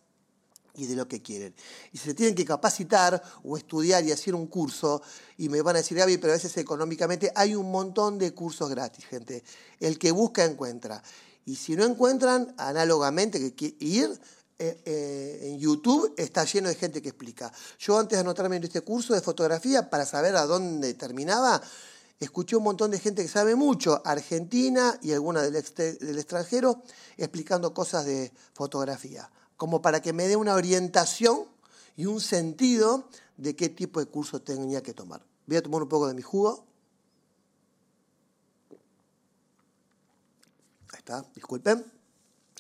y 0.74 0.86
de 0.86 0.96
lo 0.96 1.06
que 1.06 1.20
quieren. 1.20 1.54
Y 1.92 1.98
si 1.98 2.06
se 2.06 2.14
tienen 2.14 2.34
que 2.34 2.46
capacitar 2.46 3.22
o 3.44 3.58
estudiar 3.58 4.04
y 4.04 4.12
hacer 4.12 4.34
un 4.34 4.46
curso, 4.46 5.02
y 5.36 5.50
me 5.50 5.60
van 5.60 5.76
a 5.76 5.80
decir, 5.80 5.98
Gaby, 5.98 6.16
pero 6.16 6.32
a 6.32 6.36
veces 6.36 6.56
económicamente 6.56 7.30
hay 7.34 7.54
un 7.54 7.70
montón 7.70 8.18
de 8.18 8.32
cursos 8.32 8.70
gratis, 8.70 9.04
gente. 9.04 9.44
El 9.80 9.98
que 9.98 10.12
busca 10.12 10.44
encuentra. 10.44 11.02
Y 11.44 11.56
si 11.56 11.76
no 11.76 11.84
encuentran, 11.84 12.54
análogamente, 12.56 13.54
que 13.54 13.76
ir 13.80 14.18
en 14.60 15.58
YouTube 15.58 16.14
está 16.16 16.44
lleno 16.44 16.68
de 16.68 16.74
gente 16.74 17.00
que 17.00 17.08
explica. 17.08 17.52
Yo 17.78 17.98
antes 17.98 18.16
de 18.16 18.20
anotarme 18.20 18.56
en 18.56 18.64
este 18.64 18.82
curso 18.82 19.14
de 19.14 19.20
fotografía, 19.20 19.88
para 19.88 20.04
saber 20.04 20.36
a 20.36 20.44
dónde 20.44 20.92
terminaba, 20.94 21.62
escuché 22.18 22.56
un 22.56 22.64
montón 22.64 22.90
de 22.90 22.98
gente 22.98 23.22
que 23.22 23.28
sabe 23.28 23.54
mucho, 23.54 24.02
Argentina 24.04 24.98
y 25.02 25.12
alguna 25.12 25.42
del, 25.42 25.52
del 25.52 26.18
extranjero, 26.18 26.82
explicando 27.16 27.72
cosas 27.72 28.04
de 28.04 28.32
fotografía, 28.52 29.30
como 29.56 29.80
para 29.80 30.02
que 30.02 30.12
me 30.12 30.28
dé 30.28 30.36
una 30.36 30.54
orientación 30.54 31.46
y 31.96 32.06
un 32.06 32.20
sentido 32.20 33.08
de 33.38 33.56
qué 33.56 33.70
tipo 33.70 34.00
de 34.00 34.06
curso 34.06 34.42
tenía 34.42 34.82
que 34.82 34.92
tomar. 34.92 35.22
Voy 35.46 35.56
a 35.56 35.62
tomar 35.62 35.82
un 35.82 35.88
poco 35.88 36.06
de 36.06 36.14
mi 36.14 36.22
jugo. 36.22 36.66
Ahí 40.92 40.98
está, 40.98 41.24
disculpen. 41.34 41.84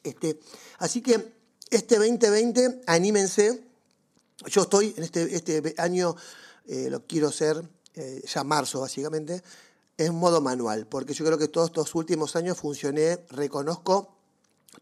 Este, 0.02 0.40
así 0.78 1.02
que 1.02 1.39
este 1.70 1.96
2020, 1.96 2.82
anímense. 2.86 3.62
Yo 4.46 4.62
estoy 4.62 4.92
en 4.96 5.04
este, 5.04 5.34
este 5.34 5.74
año, 5.78 6.16
eh, 6.66 6.88
lo 6.90 7.06
quiero 7.06 7.28
hacer, 7.28 7.62
eh, 7.94 8.22
ya 8.26 8.42
marzo 8.42 8.80
básicamente, 8.80 9.42
en 9.96 10.14
modo 10.14 10.40
manual, 10.40 10.86
porque 10.86 11.14
yo 11.14 11.24
creo 11.24 11.38
que 11.38 11.48
todos 11.48 11.68
estos 11.68 11.94
últimos 11.94 12.34
años 12.34 12.58
funcioné, 12.58 13.24
reconozco, 13.30 14.16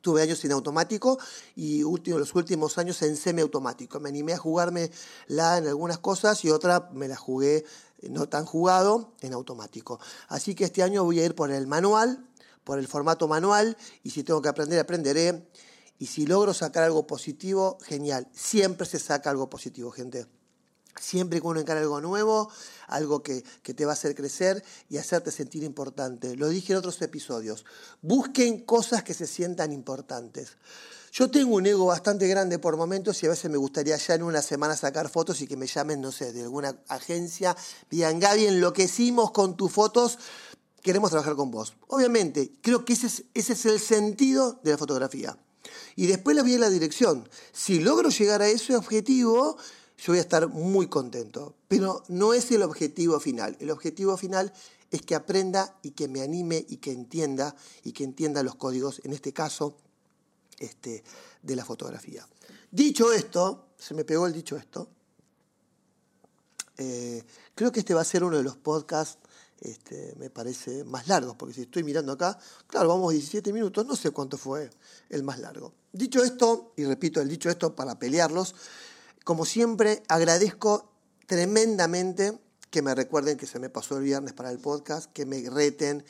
tuve 0.00 0.22
años 0.22 0.44
en 0.44 0.52
automático 0.52 1.18
y 1.56 1.82
último, 1.82 2.18
los 2.18 2.34
últimos 2.34 2.78
años 2.78 3.02
en 3.02 3.16
semiautomático. 3.16 4.00
Me 4.00 4.08
animé 4.08 4.34
a 4.34 4.38
jugarme 4.38 4.90
la 5.26 5.58
en 5.58 5.66
algunas 5.66 5.98
cosas 5.98 6.44
y 6.44 6.50
otra 6.50 6.88
me 6.92 7.08
la 7.08 7.16
jugué 7.16 7.64
eh, 8.00 8.08
no 8.08 8.28
tan 8.28 8.44
jugado 8.44 9.12
en 9.20 9.32
automático. 9.32 9.98
Así 10.28 10.54
que 10.54 10.64
este 10.64 10.82
año 10.82 11.04
voy 11.04 11.20
a 11.20 11.24
ir 11.24 11.34
por 11.34 11.50
el 11.50 11.66
manual, 11.66 12.24
por 12.64 12.78
el 12.78 12.86
formato 12.86 13.28
manual 13.28 13.76
y 14.04 14.10
si 14.10 14.22
tengo 14.22 14.40
que 14.40 14.48
aprender, 14.48 14.78
aprenderé. 14.78 15.48
Y 15.98 16.06
si 16.06 16.26
logro 16.26 16.54
sacar 16.54 16.84
algo 16.84 17.06
positivo, 17.06 17.78
genial. 17.82 18.28
Siempre 18.32 18.86
se 18.86 18.98
saca 18.98 19.30
algo 19.30 19.50
positivo, 19.50 19.90
gente. 19.90 20.26
Siempre 21.00 21.40
que 21.40 21.46
uno 21.46 21.60
encara 21.60 21.80
algo 21.80 22.00
nuevo, 22.00 22.50
algo 22.88 23.22
que, 23.22 23.44
que, 23.62 23.74
te 23.74 23.84
va 23.84 23.92
a 23.92 23.94
hacer 23.94 24.14
crecer 24.14 24.64
y 24.88 24.98
hacerte 24.98 25.30
sentir 25.30 25.62
importante. 25.62 26.36
Lo 26.36 26.48
dije 26.48 26.72
en 26.72 26.78
otros 26.78 27.00
episodios. 27.02 27.64
Busquen 28.02 28.64
cosas 28.64 29.02
que 29.02 29.14
se 29.14 29.26
sientan 29.26 29.72
importantes. 29.72 30.56
Yo 31.12 31.30
tengo 31.30 31.56
un 31.56 31.66
ego 31.66 31.86
bastante 31.86 32.28
grande 32.28 32.58
por 32.58 32.76
momentos 32.76 33.22
y 33.22 33.26
a 33.26 33.30
veces 33.30 33.50
me 33.50 33.56
gustaría 33.56 33.96
ya 33.96 34.14
en 34.14 34.22
una 34.22 34.42
semana 34.42 34.76
sacar 34.76 35.08
fotos 35.08 35.40
y 35.40 35.46
que 35.46 35.56
me 35.56 35.66
llamen, 35.66 36.00
no 36.00 36.12
sé, 36.12 36.32
de 36.32 36.42
alguna 36.42 36.76
agencia. 36.88 37.56
Digan, 37.90 38.20
Gaby, 38.20 38.46
enloquecimos 38.46 39.30
con 39.30 39.56
tus 39.56 39.72
fotos, 39.72 40.18
queremos 40.82 41.10
trabajar 41.10 41.34
con 41.34 41.50
vos. 41.50 41.74
Obviamente, 41.88 42.52
creo 42.60 42.84
que 42.84 42.92
ese 42.92 43.06
es, 43.06 43.24
ese 43.34 43.54
es 43.54 43.66
el 43.66 43.80
sentido 43.80 44.60
de 44.62 44.72
la 44.72 44.78
fotografía. 44.78 45.36
Y 45.98 46.06
después 46.06 46.36
la 46.36 46.42
en 46.42 46.60
la 46.60 46.70
dirección. 46.70 47.28
Si 47.52 47.80
logro 47.80 48.10
llegar 48.10 48.40
a 48.40 48.46
ese 48.46 48.76
objetivo, 48.76 49.56
yo 49.98 50.12
voy 50.12 50.18
a 50.18 50.20
estar 50.20 50.46
muy 50.46 50.86
contento. 50.86 51.56
Pero 51.66 52.04
no 52.06 52.34
es 52.34 52.52
el 52.52 52.62
objetivo 52.62 53.18
final. 53.18 53.56
El 53.58 53.72
objetivo 53.72 54.16
final 54.16 54.52
es 54.92 55.02
que 55.02 55.16
aprenda 55.16 55.76
y 55.82 55.90
que 55.90 56.06
me 56.06 56.22
anime 56.22 56.64
y 56.68 56.76
que 56.76 56.92
entienda 56.92 57.56
y 57.82 57.90
que 57.90 58.04
entienda 58.04 58.44
los 58.44 58.54
códigos, 58.54 59.00
en 59.02 59.12
este 59.12 59.32
caso, 59.32 59.76
este, 60.60 61.02
de 61.42 61.56
la 61.56 61.64
fotografía. 61.64 62.24
Dicho 62.70 63.12
esto, 63.12 63.70
se 63.76 63.94
me 63.94 64.04
pegó 64.04 64.28
el 64.28 64.32
dicho 64.32 64.56
esto, 64.56 64.88
eh, 66.76 67.24
creo 67.56 67.72
que 67.72 67.80
este 67.80 67.94
va 67.94 68.02
a 68.02 68.04
ser 68.04 68.22
uno 68.22 68.36
de 68.36 68.44
los 68.44 68.56
podcasts 68.56 69.18
este, 69.60 70.14
me 70.18 70.30
parece 70.30 70.84
más 70.84 71.08
largo, 71.08 71.36
porque 71.36 71.54
si 71.54 71.62
estoy 71.62 71.82
mirando 71.82 72.12
acá, 72.12 72.38
claro, 72.66 72.88
vamos 72.88 73.12
17 73.12 73.52
minutos, 73.52 73.86
no 73.86 73.96
sé 73.96 74.10
cuánto 74.10 74.38
fue 74.38 74.70
el 75.10 75.22
más 75.22 75.38
largo. 75.40 75.72
Dicho 75.92 76.22
esto, 76.22 76.72
y 76.76 76.84
repito 76.84 77.20
el 77.20 77.28
dicho 77.28 77.50
esto 77.50 77.74
para 77.74 77.98
pelearlos, 77.98 78.54
como 79.24 79.44
siempre 79.44 80.02
agradezco 80.08 80.92
tremendamente 81.26 82.38
que 82.70 82.82
me 82.82 82.94
recuerden 82.94 83.36
que 83.36 83.46
se 83.46 83.58
me 83.58 83.68
pasó 83.68 83.96
el 83.96 84.04
viernes 84.04 84.32
para 84.32 84.50
el 84.50 84.58
podcast, 84.58 85.12
que 85.12 85.26
me 85.26 85.48
reten, 85.50 86.04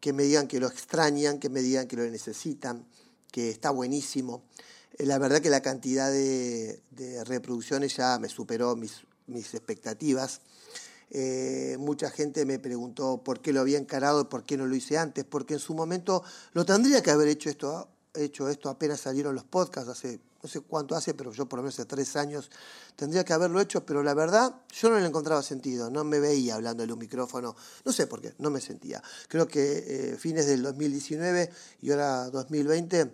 que 0.00 0.12
me 0.12 0.24
digan 0.24 0.46
que 0.46 0.60
lo 0.60 0.66
extrañan, 0.66 1.38
que 1.38 1.48
me 1.48 1.60
digan 1.60 1.86
que 1.86 1.96
lo 1.96 2.04
necesitan, 2.04 2.86
que 3.30 3.50
está 3.50 3.70
buenísimo. 3.70 4.42
Eh, 4.98 5.06
la 5.06 5.18
verdad 5.18 5.40
que 5.40 5.50
la 5.50 5.62
cantidad 5.62 6.10
de, 6.10 6.82
reproducciones 7.24 7.96
ya 7.96 8.18
me 8.18 8.28
superó 8.28 8.76
mis 8.76 9.54
expectativas. 9.54 10.40
Eh, 11.10 11.76
mucha 11.78 12.10
gente 12.10 12.44
me 12.46 12.58
preguntó 12.58 13.22
por 13.22 13.40
qué 13.40 13.52
lo 13.52 13.60
había 13.60 13.78
encarado, 13.78 14.28
por 14.28 14.44
qué 14.44 14.56
no 14.56 14.66
lo 14.66 14.76
hice 14.76 14.96
antes, 14.96 15.24
porque 15.24 15.54
en 15.54 15.60
su 15.60 15.74
momento 15.74 16.22
lo 16.52 16.64
tendría 16.64 17.02
que 17.02 17.10
haber 17.10 17.28
hecho 17.28 17.50
esto, 17.50 17.88
hecho 18.14 18.48
esto 18.48 18.68
apenas 18.68 19.00
salieron 19.00 19.34
los 19.34 19.44
podcasts, 19.44 19.90
hace 19.90 20.20
no 20.42 20.48
sé 20.48 20.60
cuánto 20.60 20.94
hace, 20.94 21.12
pero 21.14 21.32
yo 21.32 21.46
por 21.46 21.58
lo 21.58 21.64
menos 21.64 21.74
hace 21.74 21.84
tres 21.84 22.16
años 22.16 22.50
tendría 22.96 23.24
que 23.24 23.32
haberlo 23.32 23.60
hecho, 23.60 23.84
pero 23.84 24.02
la 24.02 24.14
verdad 24.14 24.54
yo 24.72 24.88
no 24.88 24.98
le 24.98 25.06
encontraba 25.06 25.42
sentido, 25.42 25.90
no 25.90 26.02
me 26.04 26.18
veía 26.18 26.54
hablando 26.54 26.82
en 26.82 26.92
un 26.92 26.98
micrófono, 26.98 27.54
no 27.84 27.92
sé 27.92 28.06
por 28.06 28.22
qué, 28.22 28.32
no 28.38 28.50
me 28.50 28.60
sentía. 28.60 29.02
Creo 29.28 29.46
que 29.46 30.12
eh, 30.12 30.16
fines 30.16 30.46
del 30.46 30.62
2019 30.62 31.50
y 31.82 31.90
ahora 31.90 32.30
2020 32.30 33.10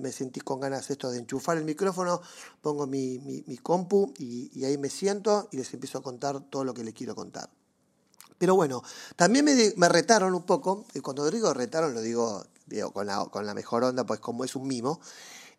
me 0.00 0.12
sentí 0.12 0.40
con 0.40 0.60
ganas 0.60 0.90
esto 0.90 1.10
de 1.10 1.18
enchufar 1.18 1.56
el 1.56 1.64
micrófono, 1.64 2.20
pongo 2.60 2.86
mi, 2.86 3.18
mi, 3.18 3.56
compu 3.58 4.12
y, 4.18 4.64
ahí 4.64 4.78
me 4.78 4.88
siento 4.88 5.48
y 5.50 5.56
les 5.56 5.72
empiezo 5.74 5.98
a 5.98 6.02
contar 6.02 6.40
todo 6.40 6.64
lo 6.64 6.74
que 6.74 6.84
les 6.84 6.94
quiero 6.94 7.14
contar. 7.14 7.50
Pero 8.38 8.54
bueno, 8.54 8.82
también 9.16 9.44
me, 9.44 9.72
me 9.76 9.88
retaron 9.88 10.34
un 10.34 10.42
poco, 10.42 10.86
y 10.94 11.00
cuando 11.00 11.30
digo 11.30 11.52
retaron 11.54 11.94
lo 11.94 12.00
digo, 12.00 12.44
digo 12.66 12.92
con, 12.92 13.06
la, 13.06 13.24
con 13.26 13.46
la 13.46 13.54
mejor 13.54 13.84
onda, 13.84 14.04
pues 14.04 14.20
como 14.20 14.44
es 14.44 14.56
un 14.56 14.66
mimo, 14.66 15.00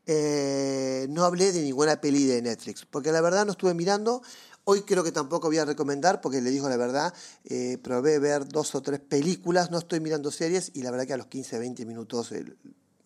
eh, 0.05 1.07
no 1.09 1.23
hablé 1.23 1.51
de 1.53 1.61
ninguna 1.61 2.01
peli 2.01 2.25
de 2.25 2.41
Netflix, 2.41 2.85
porque 2.85 3.11
la 3.11 3.21
verdad 3.21 3.45
no 3.45 3.51
estuve 3.51 3.73
mirando. 3.73 4.21
Hoy 4.65 4.83
creo 4.83 5.03
que 5.03 5.11
tampoco 5.11 5.47
voy 5.47 5.57
a 5.57 5.65
recomendar, 5.65 6.21
porque 6.21 6.41
le 6.41 6.49
digo 6.49 6.69
la 6.69 6.77
verdad, 6.77 7.13
eh, 7.43 7.77
probé 7.81 8.19
ver 8.19 8.47
dos 8.47 8.75
o 8.75 8.81
tres 8.81 9.01
películas, 9.01 9.71
no 9.71 9.77
estoy 9.77 9.99
mirando 9.99 10.31
series 10.31 10.71
y 10.73 10.83
la 10.83 10.91
verdad 10.91 11.05
que 11.05 11.13
a 11.13 11.17
los 11.17 11.27
15, 11.27 11.59
20 11.59 11.85
minutos 11.85 12.31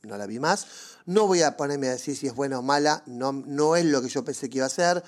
no 0.03 0.17
la 0.17 0.25
vi 0.25 0.39
más. 0.39 0.67
No 1.05 1.27
voy 1.27 1.41
a 1.41 1.57
ponerme 1.57 1.87
a 1.87 1.91
decir 1.91 2.15
si 2.15 2.27
es 2.27 2.35
buena 2.35 2.59
o 2.59 2.61
mala, 2.61 3.03
no, 3.05 3.31
no 3.31 3.75
es 3.75 3.85
lo 3.85 4.01
que 4.01 4.09
yo 4.09 4.23
pensé 4.23 4.49
que 4.49 4.57
iba 4.57 4.67
a 4.67 4.69
ser. 4.69 5.03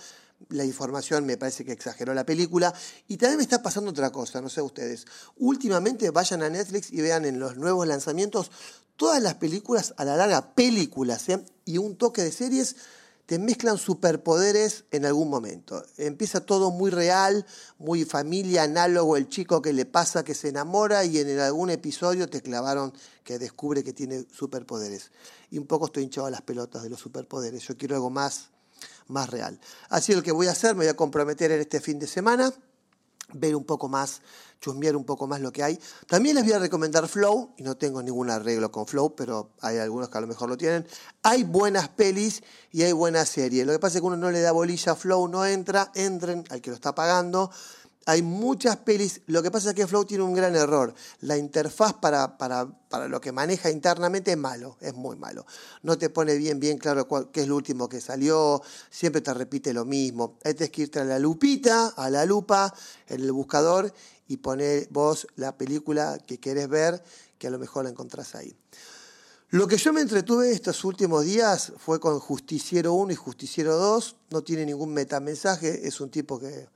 La 0.49 0.63
información 0.63 1.25
me 1.25 1.37
parece 1.37 1.65
que 1.65 1.71
exageró 1.71 2.13
la 2.13 2.25
película. 2.25 2.73
Y 3.07 3.17
también 3.17 3.37
me 3.37 3.43
está 3.43 3.61
pasando 3.61 3.91
otra 3.91 4.11
cosa, 4.11 4.41
no 4.41 4.49
sé 4.49 4.61
ustedes. 4.61 5.05
Últimamente 5.37 6.09
vayan 6.11 6.43
a 6.43 6.49
Netflix 6.49 6.91
y 6.91 7.01
vean 7.01 7.25
en 7.25 7.39
los 7.39 7.57
nuevos 7.57 7.87
lanzamientos 7.87 8.51
todas 8.95 9.21
las 9.21 9.35
películas, 9.35 9.93
a 9.97 10.03
la 10.03 10.17
larga 10.17 10.53
películas, 10.53 11.29
¿eh? 11.29 11.43
y 11.63 11.77
un 11.77 11.95
toque 11.95 12.21
de 12.21 12.33
series 12.33 12.75
te 13.29 13.37
mezclan 13.37 13.77
superpoderes 13.77 14.85
en 14.89 15.05
algún 15.05 15.29
momento. 15.29 15.85
Empieza 15.97 16.41
todo 16.41 16.71
muy 16.71 16.89
real, 16.89 17.45
muy 17.77 18.03
familia, 18.03 18.63
análogo, 18.63 19.17
el 19.17 19.29
chico 19.29 19.61
que 19.61 19.71
le 19.71 19.85
pasa 19.85 20.23
que 20.23 20.33
se 20.33 20.49
enamora 20.49 21.05
y 21.05 21.19
en 21.19 21.37
algún 21.37 21.69
episodio 21.69 22.27
te 22.27 22.41
clavaron 22.41 22.91
que 23.23 23.37
descubre 23.37 23.83
que 23.83 23.93
tiene 23.93 24.25
superpoderes. 24.31 25.11
Y 25.51 25.59
un 25.59 25.67
poco 25.67 25.85
estoy 25.85 26.05
hinchado 26.05 26.25
a 26.25 26.31
las 26.31 26.41
pelotas 26.41 26.81
de 26.81 26.89
los 26.89 26.99
superpoderes. 26.99 27.61
Yo 27.67 27.77
quiero 27.77 27.93
algo 27.93 28.09
más, 28.09 28.49
más 29.07 29.29
real. 29.29 29.59
Así 29.89 30.15
lo 30.15 30.23
que 30.23 30.31
voy 30.31 30.47
a 30.47 30.53
hacer, 30.53 30.73
me 30.73 30.85
voy 30.85 30.89
a 30.89 30.95
comprometer 30.95 31.51
en 31.51 31.61
este 31.61 31.79
fin 31.81 31.99
de 31.99 32.07
semana, 32.07 32.51
ver 33.33 33.55
un 33.55 33.63
poco 33.63 33.89
más, 33.89 34.21
chusmear 34.61 34.95
un 34.95 35.05
poco 35.05 35.27
más 35.27 35.41
lo 35.41 35.51
que 35.51 35.63
hay. 35.63 35.79
También 36.07 36.35
les 36.35 36.43
voy 36.43 36.53
a 36.53 36.59
recomendar 36.59 37.07
Flow, 37.07 37.53
y 37.57 37.63
no 37.63 37.77
tengo 37.77 38.01
ningún 38.01 38.29
arreglo 38.29 38.71
con 38.71 38.87
Flow, 38.87 39.15
pero 39.15 39.51
hay 39.61 39.77
algunos 39.77 40.09
que 40.09 40.17
a 40.17 40.21
lo 40.21 40.27
mejor 40.27 40.49
lo 40.49 40.57
tienen. 40.57 40.87
Hay 41.23 41.43
buenas 41.43 41.89
pelis 41.89 42.43
y 42.71 42.83
hay 42.83 42.91
buenas 42.91 43.29
series. 43.29 43.65
Lo 43.65 43.73
que 43.73 43.79
pasa 43.79 43.97
es 43.97 44.01
que 44.01 44.07
uno 44.07 44.17
no 44.17 44.31
le 44.31 44.41
da 44.41 44.51
bolilla 44.51 44.93
a 44.93 44.95
Flow, 44.95 45.27
no 45.27 45.45
entra, 45.45 45.91
entren 45.95 46.43
al 46.49 46.61
que 46.61 46.69
lo 46.69 46.75
está 46.75 46.93
pagando 46.95 47.51
hay 48.09 48.23
muchas 48.23 48.77
pelis. 48.77 49.21
Lo 49.27 49.43
que 49.43 49.51
pasa 49.51 49.69
es 49.69 49.75
que 49.75 49.85
Flow 49.85 50.03
tiene 50.03 50.23
un 50.23 50.33
gran 50.33 50.55
error. 50.55 50.95
La 51.21 51.37
interfaz 51.37 51.93
para, 51.93 52.39
para, 52.39 52.67
para, 52.89 53.07
lo 53.07 53.21
que 53.21 53.31
maneja 53.31 53.69
internamente 53.69 54.31
es 54.31 54.37
malo, 54.37 54.77
es 54.81 54.95
muy 54.95 55.15
malo. 55.15 55.45
No 55.83 55.95
te 55.95 56.09
pone 56.09 56.35
bien, 56.35 56.59
bien 56.59 56.79
claro 56.79 57.07
qué 57.31 57.41
es 57.41 57.47
lo 57.47 57.55
último 57.55 57.87
que 57.87 58.01
salió. 58.01 58.63
Siempre 58.89 59.21
te 59.21 59.31
repite 59.31 59.73
lo 59.73 59.85
mismo. 59.85 60.39
Hay 60.43 60.55
que 60.55 60.81
irte 60.81 60.99
a 60.99 61.05
la 61.05 61.19
lupita, 61.19 61.89
a 61.89 62.09
la 62.09 62.25
lupa, 62.25 62.73
en 63.07 63.21
el 63.21 63.31
buscador 63.31 63.93
y 64.27 64.37
poner 64.37 64.87
vos 64.89 65.27
la 65.35 65.55
película 65.55 66.17
que 66.25 66.39
querés 66.39 66.67
ver, 66.67 67.03
que 67.37 67.45
a 67.45 67.51
lo 67.51 67.59
mejor 67.59 67.83
la 67.83 67.91
encontrás 67.91 68.33
ahí. 68.33 68.55
Lo 69.51 69.67
que 69.67 69.77
yo 69.77 69.93
me 69.93 70.01
entretuve 70.01 70.51
estos 70.51 70.83
últimos 70.83 71.25
días 71.25 71.73
fue 71.77 71.99
con 71.99 72.19
Justiciero 72.19 72.93
1 72.93 73.13
y 73.13 73.15
Justiciero 73.15 73.77
2. 73.77 74.15
No 74.31 74.41
tiene 74.41 74.65
ningún 74.65 74.93
metamensaje, 74.93 75.87
es 75.87 76.01
un 76.01 76.09
tipo 76.09 76.39
que 76.39 76.67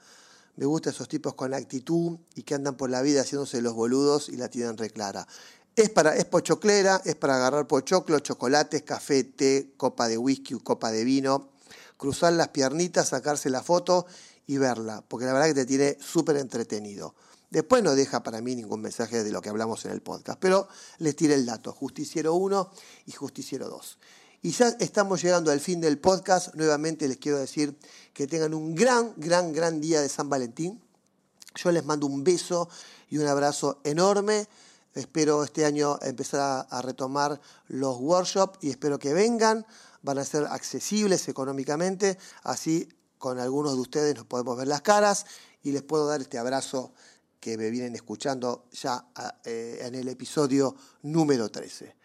me 0.56 0.66
gustan 0.66 0.94
esos 0.94 1.08
tipos 1.08 1.34
con 1.34 1.54
actitud 1.54 2.18
y 2.36 2.44
que 2.44 2.56
andan 2.56 2.76
por 2.76 2.90
la 2.90 3.02
vida 3.02 3.22
haciéndose 3.22 3.62
los 3.62 3.74
boludos 3.74 4.30
y 4.30 4.38
la 4.38 4.50
tienen 4.50 4.78
reclara. 4.78 5.28
Es, 5.76 5.90
para, 5.90 6.16
es 6.16 6.26
pochoclera, 6.26 7.02
es 7.04 7.16
para 7.16 7.36
agarrar 7.36 7.68
pochoclo, 7.68 8.20
chocolates, 8.20 8.84
café, 8.84 9.24
té, 9.24 9.74
copa 9.78 10.08
de 10.08 10.18
whisky, 10.18 10.54
copa 10.60 10.92
de 10.92 11.04
vino, 11.04 11.50
cruzar 11.98 12.34
las 12.34 12.50
piernitas, 12.50 13.10
sacarse 13.10 13.50
la 13.50 13.64
foto 13.64 14.06
y 14.46 14.58
verla, 14.58 15.04
porque 15.08 15.26
la 15.26 15.34
verdad 15.34 15.48
que 15.48 15.54
te 15.56 15.66
tiene 15.66 15.98
súper 16.00 16.38
entretenido. 16.38 17.16
Después 17.50 17.84
no 17.84 17.96
deja 17.96 18.24
para 18.24 18.42
mí 18.42 18.56
ningún 18.56 18.82
mensaje 18.82 19.24
de 19.24 19.32
lo 19.32 19.42
que 19.42 19.50
hablamos 19.50 19.86
en 19.86 19.92
el 19.92 20.02
podcast, 20.02 20.40
pero 20.40 20.68
les 21.00 21.16
tiré 21.16 21.36
el 21.36 21.46
dato, 21.46 21.72
Justiciero 21.72 22.36
1 22.36 22.72
y 23.08 23.12
Justiciero 23.12 23.70
2. 23.70 23.98
Y 24.46 24.52
ya 24.52 24.76
estamos 24.82 25.24
llegando 25.24 25.52
al 25.52 25.62
fin 25.62 25.80
del 25.80 25.98
podcast. 25.98 26.54
Nuevamente 26.56 27.08
les 27.08 27.16
quiero 27.16 27.38
decir 27.40 27.80
que 28.14 28.28
tengan 28.28 28.54
un 28.54 28.76
gran, 28.76 29.14
gran, 29.16 29.54
gran 29.54 29.80
día 29.80 30.02
de 30.02 30.10
San 30.10 30.28
Valentín. 30.28 30.84
Yo 31.56 31.72
les 31.72 31.86
mando 31.86 32.08
un 32.08 32.26
beso 32.26 32.68
y 33.10 33.20
un 33.20 33.28
abrazo 33.28 33.80
enorme. 33.86 34.50
Espero 34.96 35.46
este 35.46 35.64
año 35.64 35.98
empezar 36.02 36.68
a, 36.70 36.82
retomar 36.82 37.40
los 37.70 37.98
workshops 38.02 38.60
y 38.60 38.70
espero 38.70 39.00
que 39.00 39.14
vengan. 39.14 39.66
Van 40.02 40.18
a 40.18 40.26
ser 40.26 40.46
accesibles 40.50 41.30
económicamente. 41.30 42.18
Así 42.44 42.90
con 43.18 43.40
algunos 43.40 43.76
de 43.76 43.80
ustedes 43.80 44.14
nos 44.14 44.26
podemos 44.26 44.58
ver 44.58 44.68
las 44.68 44.82
caras 44.82 45.26
y 45.62 45.72
les 45.72 45.84
puedo 45.84 46.06
dar 46.06 46.20
este 46.20 46.38
abrazo 46.38 46.92
que 47.40 47.58
me 47.58 47.70
vienen 47.70 47.96
escuchando 47.96 48.66
ya 48.74 49.08
eh, 49.46 49.80
en 49.84 49.96
el 49.96 50.10
episodio 50.10 50.76
número 51.04 51.50
13. 51.50 51.96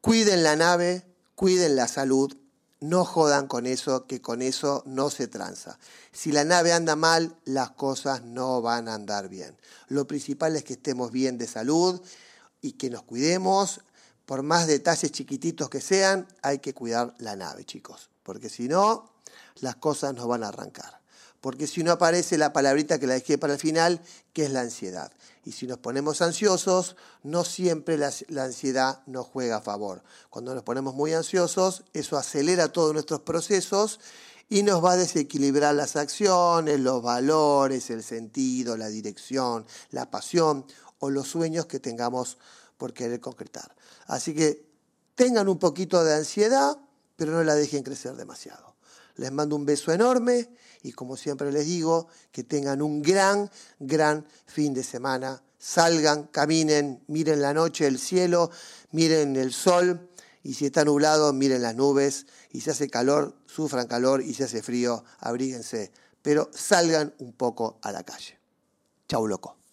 Cuiden 0.00 0.44
la 0.44 0.54
nave, 0.54 1.15
cuiden 1.36 1.76
la 1.76 1.86
salud, 1.86 2.36
no 2.80 3.04
jodan 3.04 3.46
con 3.46 3.66
eso, 3.66 4.06
que 4.06 4.20
con 4.20 4.42
eso 4.42 4.82
no 4.86 5.10
se 5.10 5.28
tranza. 5.28 5.78
Si 6.12 6.32
la 6.32 6.44
nave 6.44 6.72
anda 6.72 6.96
mal, 6.96 7.36
las 7.44 7.70
cosas 7.70 8.22
no 8.22 8.60
van 8.62 8.88
a 8.88 8.94
andar 8.94 9.28
bien. 9.28 9.56
Lo 9.88 10.06
principal 10.06 10.56
es 10.56 10.64
que 10.64 10.72
estemos 10.72 11.12
bien 11.12 11.38
de 11.38 11.46
salud 11.46 12.00
y 12.60 12.72
que 12.72 12.90
nos 12.90 13.02
cuidemos. 13.02 13.82
Por 14.24 14.42
más 14.42 14.66
detalles 14.66 15.12
chiquititos 15.12 15.70
que 15.70 15.80
sean, 15.80 16.26
hay 16.42 16.58
que 16.58 16.74
cuidar 16.74 17.14
la 17.18 17.36
nave, 17.36 17.64
chicos, 17.64 18.10
porque 18.24 18.48
si 18.48 18.66
no, 18.66 19.12
las 19.60 19.76
cosas 19.76 20.14
no 20.14 20.26
van 20.26 20.42
a 20.42 20.48
arrancar 20.48 20.96
porque 21.46 21.68
si 21.68 21.84
no 21.84 21.92
aparece 21.92 22.38
la 22.38 22.52
palabrita 22.52 22.98
que 22.98 23.06
la 23.06 23.14
dejé 23.14 23.38
para 23.38 23.52
el 23.52 23.60
final, 23.60 24.00
que 24.32 24.46
es 24.46 24.50
la 24.50 24.62
ansiedad. 24.62 25.12
Y 25.46 25.52
si 25.52 25.68
nos 25.68 25.78
ponemos 25.78 26.22
ansiosos, 26.22 26.96
no 27.22 27.44
siempre 27.44 27.96
la, 27.96 28.10
ansiedad 28.42 29.00
nos 29.06 29.28
juega 29.28 29.58
a 29.58 29.60
favor. 29.60 30.02
Cuando 30.28 30.52
nos 30.52 30.64
ponemos 30.64 30.92
muy 30.96 31.14
ansiosos, 31.14 31.84
eso 31.92 32.18
acelera 32.18 32.72
todos 32.72 32.92
nuestros 32.92 33.20
procesos 33.20 34.00
y 34.48 34.64
nos 34.64 34.84
va 34.84 34.92
a 34.92 34.96
desequilibrar 34.96 35.76
las 35.76 35.94
acciones, 35.94 36.80
los 36.80 37.00
valores, 37.00 37.90
el 37.90 38.02
sentido, 38.02 38.76
la 38.76 38.88
dirección, 38.88 39.64
la 39.92 40.10
pasión 40.10 40.66
o 40.98 41.10
los 41.10 41.28
sueños 41.28 41.66
que 41.66 41.78
tengamos 41.78 42.38
por 42.76 42.92
querer 42.92 43.20
concretar. 43.20 43.72
Así 44.08 44.34
que 44.34 44.66
tengan 45.14 45.48
un 45.48 45.60
poquito 45.60 46.02
de 46.02 46.14
ansiedad, 46.14 46.76
pero 47.14 47.30
no 47.30 47.44
la 47.44 47.54
dejen 47.54 47.84
crecer 47.84 48.16
demasiado. 48.16 48.74
Les 49.14 49.30
mando 49.30 49.54
un 49.54 49.64
beso 49.64 49.92
enorme 49.92 50.48
y 50.86 50.92
como 50.92 51.16
siempre 51.16 51.50
les 51.50 51.66
digo, 51.66 52.06
que 52.30 52.44
tengan 52.44 52.80
un 52.80 53.02
gran, 53.02 53.50
gran 53.80 54.24
fin 54.46 54.72
de 54.72 54.84
semana. 54.84 55.42
Salgan, 55.58 56.28
caminen, 56.28 57.02
miren 57.08 57.42
la 57.42 57.52
noche, 57.52 57.88
el 57.88 57.98
cielo, 57.98 58.52
miren 58.92 59.34
el 59.34 59.52
sol 59.52 60.08
y 60.44 60.54
si 60.54 60.66
está 60.66 60.84
nublado, 60.84 61.32
miren 61.32 61.62
las 61.62 61.74
nubes 61.74 62.26
y 62.52 62.60
si 62.60 62.70
hace 62.70 62.88
calor, 62.88 63.34
sufran 63.46 63.88
calor 63.88 64.22
y 64.22 64.32
si 64.32 64.44
hace 64.44 64.62
frío, 64.62 65.02
abríguense, 65.18 65.90
pero 66.22 66.48
salgan 66.54 67.12
un 67.18 67.32
poco 67.32 67.80
a 67.82 67.90
la 67.90 68.04
calle. 68.04 68.38
Chau 69.08 69.26
loco. 69.26 69.65